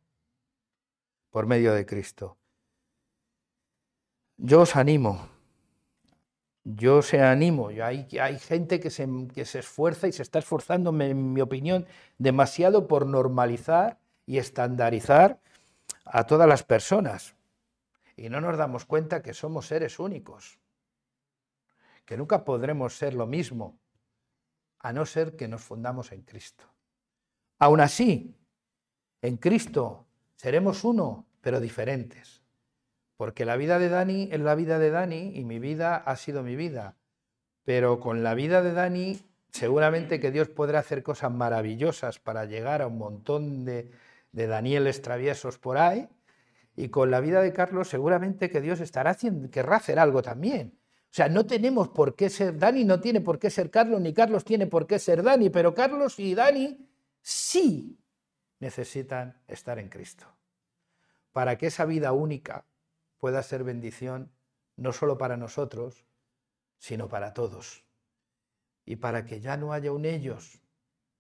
por 1.30 1.47
medio 1.47 1.72
de 1.72 1.87
Cristo. 1.87 2.37
Yo 4.37 4.62
os 4.62 4.74
animo, 4.74 5.28
yo 6.69 6.99
os 6.99 7.14
animo, 7.14 7.69
hay, 7.69 8.09
hay 8.21 8.39
gente 8.41 8.81
que 8.81 8.91
se, 8.91 9.09
que 9.33 9.45
se 9.45 9.61
esfuerza 9.61 10.09
y 10.09 10.12
se 10.12 10.23
está 10.23 10.41
esforzando, 10.41 10.91
en 11.01 11.33
mi 11.33 11.41
opinión, 11.41 11.87
demasiado 12.19 12.89
por 12.89 13.07
normalizar 13.07 13.99
y 14.27 14.39
estandarizar 14.39 15.39
a 16.05 16.25
todas 16.25 16.49
las 16.49 16.64
personas. 16.64 17.37
Y 18.17 18.31
no 18.31 18.41
nos 18.41 18.59
damos 18.59 18.85
cuenta 18.85 19.23
que 19.23 19.33
somos 19.33 19.69
seres 19.69 20.01
únicos 20.01 20.59
que 22.07 22.17
nunca 22.17 22.45
podremos 22.45 22.97
ser 22.97 23.14
lo 23.14 23.27
mismo, 23.27 23.79
a 24.79 24.93
no 24.93 25.05
ser 25.05 25.37
que 25.37 25.49
nos 25.49 25.61
fundamos 25.61 26.12
en 26.12 26.23
Cristo. 26.23 26.64
Aún 27.59 27.81
así, 27.81 28.35
en 29.21 29.37
Cristo 29.37 30.07
seremos 30.37 30.85
uno, 30.85 31.27
pero 31.41 31.59
diferentes. 31.59 32.41
Porque 33.17 33.45
la 33.45 33.57
vida 33.57 33.79
de 33.79 33.89
Dani 33.89 34.29
es 34.31 34.41
la 34.41 34.55
vida 34.55 34.79
de 34.79 34.91
Dani 34.91 35.33
y 35.35 35.45
mi 35.45 35.59
vida 35.59 35.97
ha 35.97 36.17
sido 36.17 36.43
mi 36.43 36.55
vida. 36.55 36.97
Pero 37.64 37.99
con 37.99 38.23
la 38.23 38.35
vida 38.35 38.62
de 38.62 38.73
Dani, 38.73 39.19
seguramente 39.51 40.21
que 40.21 40.31
Dios 40.31 40.49
podrá 40.49 40.81
hacer 40.81 41.03
cosas 41.03 41.33
maravillosas 41.33 42.19
para 42.19 42.45
llegar 42.45 42.83
a 42.83 42.87
un 42.87 42.99
montón 42.99 43.64
de, 43.64 43.91
Danieles 44.33 45.01
traviesos 45.01 45.59
por 45.59 45.79
ahí. 45.79 46.09
Y 46.77 46.91
con 46.91 47.11
la 47.11 47.21
vida 47.21 47.41
de 47.41 47.55
Carlos, 47.55 47.89
seguramente 47.89 48.51
que 48.51 48.61
Dios 48.61 48.81
estará 48.81 49.12
haciendo, 49.12 49.51
querrá 49.51 49.77
hacer 49.77 49.99
algo 49.99 50.21
también. 50.21 50.79
O 51.07 51.14
sea, 51.17 51.31
no 51.31 51.47
tenemos 51.47 51.89
por 51.89 52.14
qué 52.14 52.29
ser 52.29 52.59
Dani, 52.59 52.85
no 52.85 53.01
tiene 53.01 53.23
por 53.23 53.39
qué 53.39 53.49
ser 53.49 53.71
Carlos, 53.71 53.99
ni 53.99 54.12
Carlos 54.12 54.45
tiene 54.45 54.67
por 54.67 54.87
qué 54.87 54.99
ser 54.99 55.23
Dani, 55.23 55.49
pero 55.49 55.73
Carlos 55.73 56.19
y 56.19 56.35
Dani 56.35 56.87
sí 57.23 57.99
necesitan 58.61 59.41
estar 59.49 59.79
en 59.79 59.89
Cristo. 59.89 60.27
Para 61.33 61.57
que 61.57 61.69
esa 61.69 61.87
vida 61.87 62.12
única 62.12 62.67
pueda 63.19 63.43
ser 63.43 63.64
bendición 63.64 64.33
no 64.77 64.93
solo 64.93 65.19
para 65.19 65.37
nosotros, 65.37 66.05
sino 66.79 67.09
para 67.09 67.33
todos. 67.33 67.85
Y 68.85 68.97
para 68.97 69.25
que 69.25 69.41
ya 69.41 69.57
no 69.57 69.73
haya 69.73 69.93
un 69.93 70.05
ellos. 70.05 70.61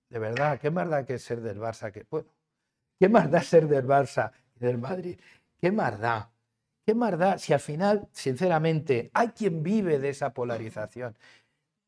De 0.08 0.18
verdad, 0.18 0.60
¿qué 0.60 0.70
más 0.70 0.88
da 0.88 1.04
que 1.04 1.18
ser 1.18 1.40
del 1.40 1.58
Barça? 1.58 1.90
Que, 1.90 2.06
bueno, 2.08 2.28
¿qué 2.98 3.08
más 3.08 3.30
da 3.30 3.42
ser 3.42 3.66
del 3.66 3.86
Barça 3.86 4.32
y 4.54 4.60
del 4.60 4.78
Madrid? 4.78 5.18
¿Qué 5.58 5.72
más 5.72 5.98
da? 5.98 6.30
¿Qué 6.84 6.94
más 6.94 7.18
da 7.18 7.38
si 7.38 7.52
al 7.52 7.60
final, 7.60 8.08
sinceramente, 8.12 9.10
hay 9.12 9.28
quien 9.28 9.62
vive 9.64 9.98
de 9.98 10.10
esa 10.10 10.32
polarización? 10.32 11.16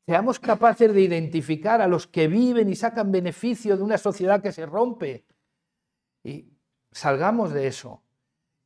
Seamos 0.04 0.40
capaces 0.40 0.92
de 0.92 1.02
identificar 1.02 1.80
a 1.80 1.86
los 1.86 2.06
que 2.06 2.26
viven 2.26 2.68
y 2.68 2.74
sacan 2.74 3.12
beneficio 3.12 3.76
de 3.76 3.82
una 3.82 3.98
sociedad 3.98 4.42
que 4.42 4.50
se 4.50 4.66
rompe. 4.66 5.24
Y 6.24 6.48
salgamos 6.90 7.52
de 7.52 7.68
eso. 7.68 8.02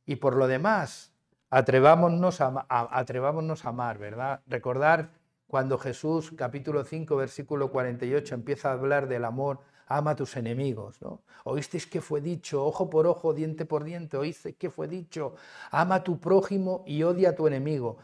Y 0.05 0.15
por 0.15 0.35
lo 0.35 0.47
demás, 0.47 1.12
atrevámonos 1.53 2.41
a, 2.41 2.65
atrevámonos 2.67 3.65
a 3.65 3.69
amar, 3.69 3.99
¿verdad? 3.99 4.41
Recordar 4.47 5.11
cuando 5.45 5.77
Jesús, 5.77 6.33
capítulo 6.35 6.83
5, 6.83 7.15
versículo 7.15 7.69
48, 7.69 8.33
empieza 8.33 8.69
a 8.69 8.73
hablar 8.73 9.07
del 9.07 9.23
amor 9.23 9.59
ama 9.87 10.11
a 10.11 10.15
tus 10.15 10.35
enemigos. 10.35 10.99
¿no? 11.01 11.21
Oísteis 11.43 11.85
que 11.85 12.01
fue 12.01 12.21
dicho, 12.21 12.65
ojo 12.65 12.89
por 12.89 13.05
ojo, 13.05 13.33
diente 13.33 13.65
por 13.65 13.83
diente, 13.83 14.17
oísteis 14.17 14.55
que 14.55 14.71
fue 14.71 14.87
dicho, 14.87 15.35
ama 15.69 15.95
a 15.95 16.03
tu 16.03 16.19
prójimo 16.19 16.83
y 16.87 17.03
odia 17.03 17.29
a 17.29 17.35
tu 17.35 17.45
enemigo. 17.45 17.97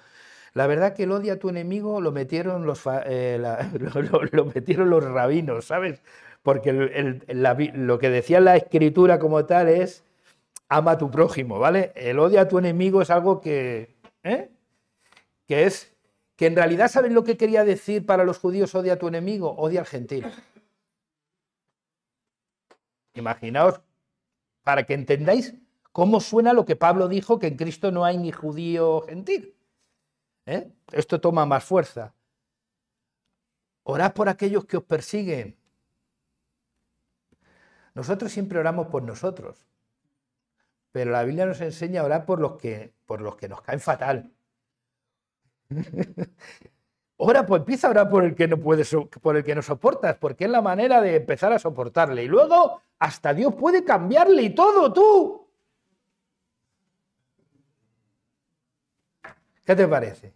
La 0.54 0.68
verdad 0.68 0.94
que 0.94 1.04
el 1.04 1.12
odia 1.12 1.34
a 1.34 1.40
tu 1.40 1.50
enemigo 1.50 2.02
lo 2.02 2.12
metieron 2.12 2.68
los, 2.68 2.84
eh, 3.06 3.40
lo, 4.32 4.46
metieron 4.46 4.92
los 4.92 5.04
rabinos, 5.04 5.66
¿sabes? 5.66 6.04
Porque 6.44 6.72
lo 6.72 8.00
que 8.00 8.10
decía 8.12 8.40
la 8.42 8.56
escritura 8.56 9.18
como 9.18 9.46
tal 9.46 9.70
es 9.70 10.04
ama 10.70 10.92
a 10.92 10.98
tu 10.98 11.10
prójimo, 11.12 11.60
¿vale? 11.60 11.92
El 11.96 12.20
odio 12.20 12.40
a 12.40 12.48
tu 12.48 12.60
enemigo 12.60 13.02
es 13.02 13.10
algo 13.10 13.42
que, 13.42 13.98
¿eh? 14.24 14.52
que 15.48 15.66
es 15.66 15.96
que 16.36 16.46
en 16.46 16.56
realidad, 16.56 16.88
¿sabes 16.88 17.12
lo 17.12 17.24
que 17.24 17.36
quería 17.36 17.66
decir 17.66 18.06
para 18.06 18.24
los 18.24 18.38
judíos 18.38 18.74
odia 18.76 18.94
a 18.94 18.98
tu 18.98 19.08
enemigo? 19.08 19.52
Odia 19.58 19.82
al 19.82 19.86
gentil. 19.86 20.26
Imaginaos, 23.16 23.82
para 24.64 24.86
que 24.86 24.94
entendáis 24.94 25.56
cómo 25.92 26.22
suena 26.22 26.54
lo 26.54 26.64
que 26.64 26.78
Pablo 26.78 27.10
dijo, 27.10 27.40
que 27.40 27.48
en 27.48 27.58
Cristo 27.58 27.92
no 27.92 28.06
hay 28.06 28.18
ni 28.18 28.32
judío 28.32 29.02
gentil. 29.02 29.56
¿Eh? 30.46 30.72
Esto 30.92 31.20
toma 31.20 31.46
más 31.46 31.64
fuerza. 31.64 32.14
Orad 33.84 34.14
por 34.14 34.30
aquellos 34.30 34.66
que 34.66 34.78
os 34.78 34.84
persiguen. 34.84 35.58
Nosotros 37.96 38.32
siempre 38.32 38.60
oramos 38.60 38.88
por 38.88 39.04
nosotros, 39.04 39.66
pero 40.92 41.12
la 41.12 41.24
Biblia 41.24 41.46
nos 41.46 41.62
enseña 41.62 42.02
a 42.02 42.06
orar 42.06 42.26
por 42.26 42.40
los 42.40 42.54
que, 42.58 42.94
por 43.06 43.22
los 43.22 43.36
que 43.36 43.48
nos 43.48 43.62
caen 43.62 43.80
fatal. 43.80 44.32
Ora, 47.22 47.46
pues 47.46 47.60
empieza 47.60 47.88
a 47.88 47.92
orar 47.92 48.10
por 48.10 48.24
el 48.24 48.34
que 48.34 48.48
no 48.48 48.58
puede, 48.60 48.86
por 49.22 49.36
el 49.36 49.44
que 49.44 49.54
no 49.54 49.62
soportas, 49.62 50.16
porque 50.18 50.46
es 50.46 50.50
la 50.50 50.62
manera 50.62 51.02
de 51.02 51.18
empezar 51.18 51.52
a 51.52 51.60
soportarle. 51.60 52.24
Y 52.24 52.28
luego 52.28 52.82
hasta 52.98 53.34
Dios 53.34 53.54
puede 53.56 53.84
cambiarle 53.84 54.42
y 54.42 54.56
todo, 54.56 54.94
tú. 54.94 55.48
¿Qué 59.66 59.76
te 59.76 59.88
parece? 59.88 60.34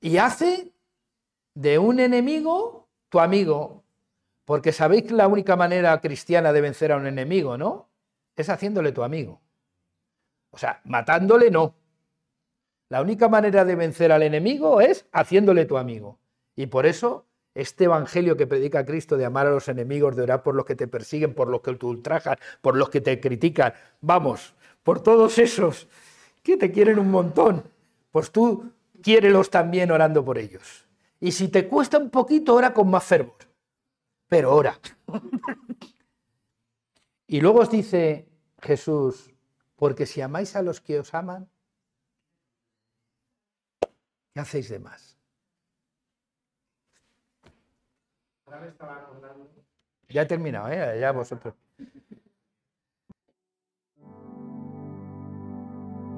Y 0.00 0.16
hace 0.16 0.72
de 1.54 1.78
un 1.78 2.00
enemigo 2.00 2.88
tu 3.08 3.20
amigo, 3.20 3.84
porque 4.44 4.72
sabéis 4.72 5.04
que 5.04 5.14
la 5.14 5.28
única 5.28 5.54
manera 5.56 6.00
cristiana 6.00 6.52
de 6.52 6.60
vencer 6.60 6.92
a 6.92 6.96
un 6.96 7.06
enemigo, 7.06 7.58
¿no? 7.58 7.91
Es 8.36 8.48
haciéndole 8.48 8.92
tu 8.92 9.02
amigo. 9.02 9.40
O 10.50 10.58
sea, 10.58 10.80
matándole 10.84 11.50
no, 11.50 11.74
la 12.92 13.00
única 13.00 13.26
manera 13.30 13.64
de 13.64 13.74
vencer 13.74 14.12
al 14.12 14.22
enemigo 14.22 14.82
es 14.82 15.06
haciéndole 15.12 15.64
tu 15.64 15.78
amigo. 15.78 16.18
Y 16.54 16.66
por 16.66 16.84
eso 16.84 17.24
este 17.54 17.84
evangelio 17.84 18.36
que 18.36 18.46
predica 18.46 18.84
Cristo 18.84 19.16
de 19.16 19.24
amar 19.24 19.46
a 19.46 19.50
los 19.50 19.68
enemigos, 19.68 20.14
de 20.14 20.24
orar 20.24 20.42
por 20.42 20.54
los 20.54 20.66
que 20.66 20.76
te 20.76 20.88
persiguen, 20.88 21.34
por 21.34 21.48
los 21.48 21.62
que 21.62 21.74
te 21.74 21.86
ultrajan, 21.86 22.36
por 22.60 22.76
los 22.76 22.90
que 22.90 23.00
te 23.00 23.18
critican, 23.18 23.72
vamos, 24.02 24.54
por 24.82 25.02
todos 25.02 25.38
esos 25.38 25.88
que 26.42 26.58
te 26.58 26.70
quieren 26.70 26.98
un 26.98 27.10
montón, 27.10 27.64
pues 28.10 28.30
tú 28.30 28.72
quiérelos 29.02 29.48
también 29.48 29.90
orando 29.90 30.22
por 30.22 30.36
ellos. 30.36 30.86
Y 31.18 31.32
si 31.32 31.48
te 31.48 31.68
cuesta 31.68 31.96
un 31.96 32.10
poquito, 32.10 32.54
ora 32.54 32.74
con 32.74 32.90
más 32.90 33.04
fervor. 33.04 33.36
Pero 34.28 34.54
ora. 34.54 34.78
Y 37.32 37.40
luego 37.40 37.60
os 37.60 37.70
dice 37.70 38.28
Jesús, 38.60 39.32
porque 39.76 40.04
si 40.04 40.20
amáis 40.20 40.54
a 40.54 40.60
los 40.60 40.82
que 40.82 40.98
os 40.98 41.14
aman, 41.14 41.48
¿Qué 44.34 44.40
hacéis 44.40 44.68
de 44.68 44.78
más? 44.78 45.18
Ya 50.08 50.22
he 50.22 50.26
terminado, 50.26 50.68
¿eh? 50.68 51.00
Ya 51.00 51.12
vosotros. 51.12 51.54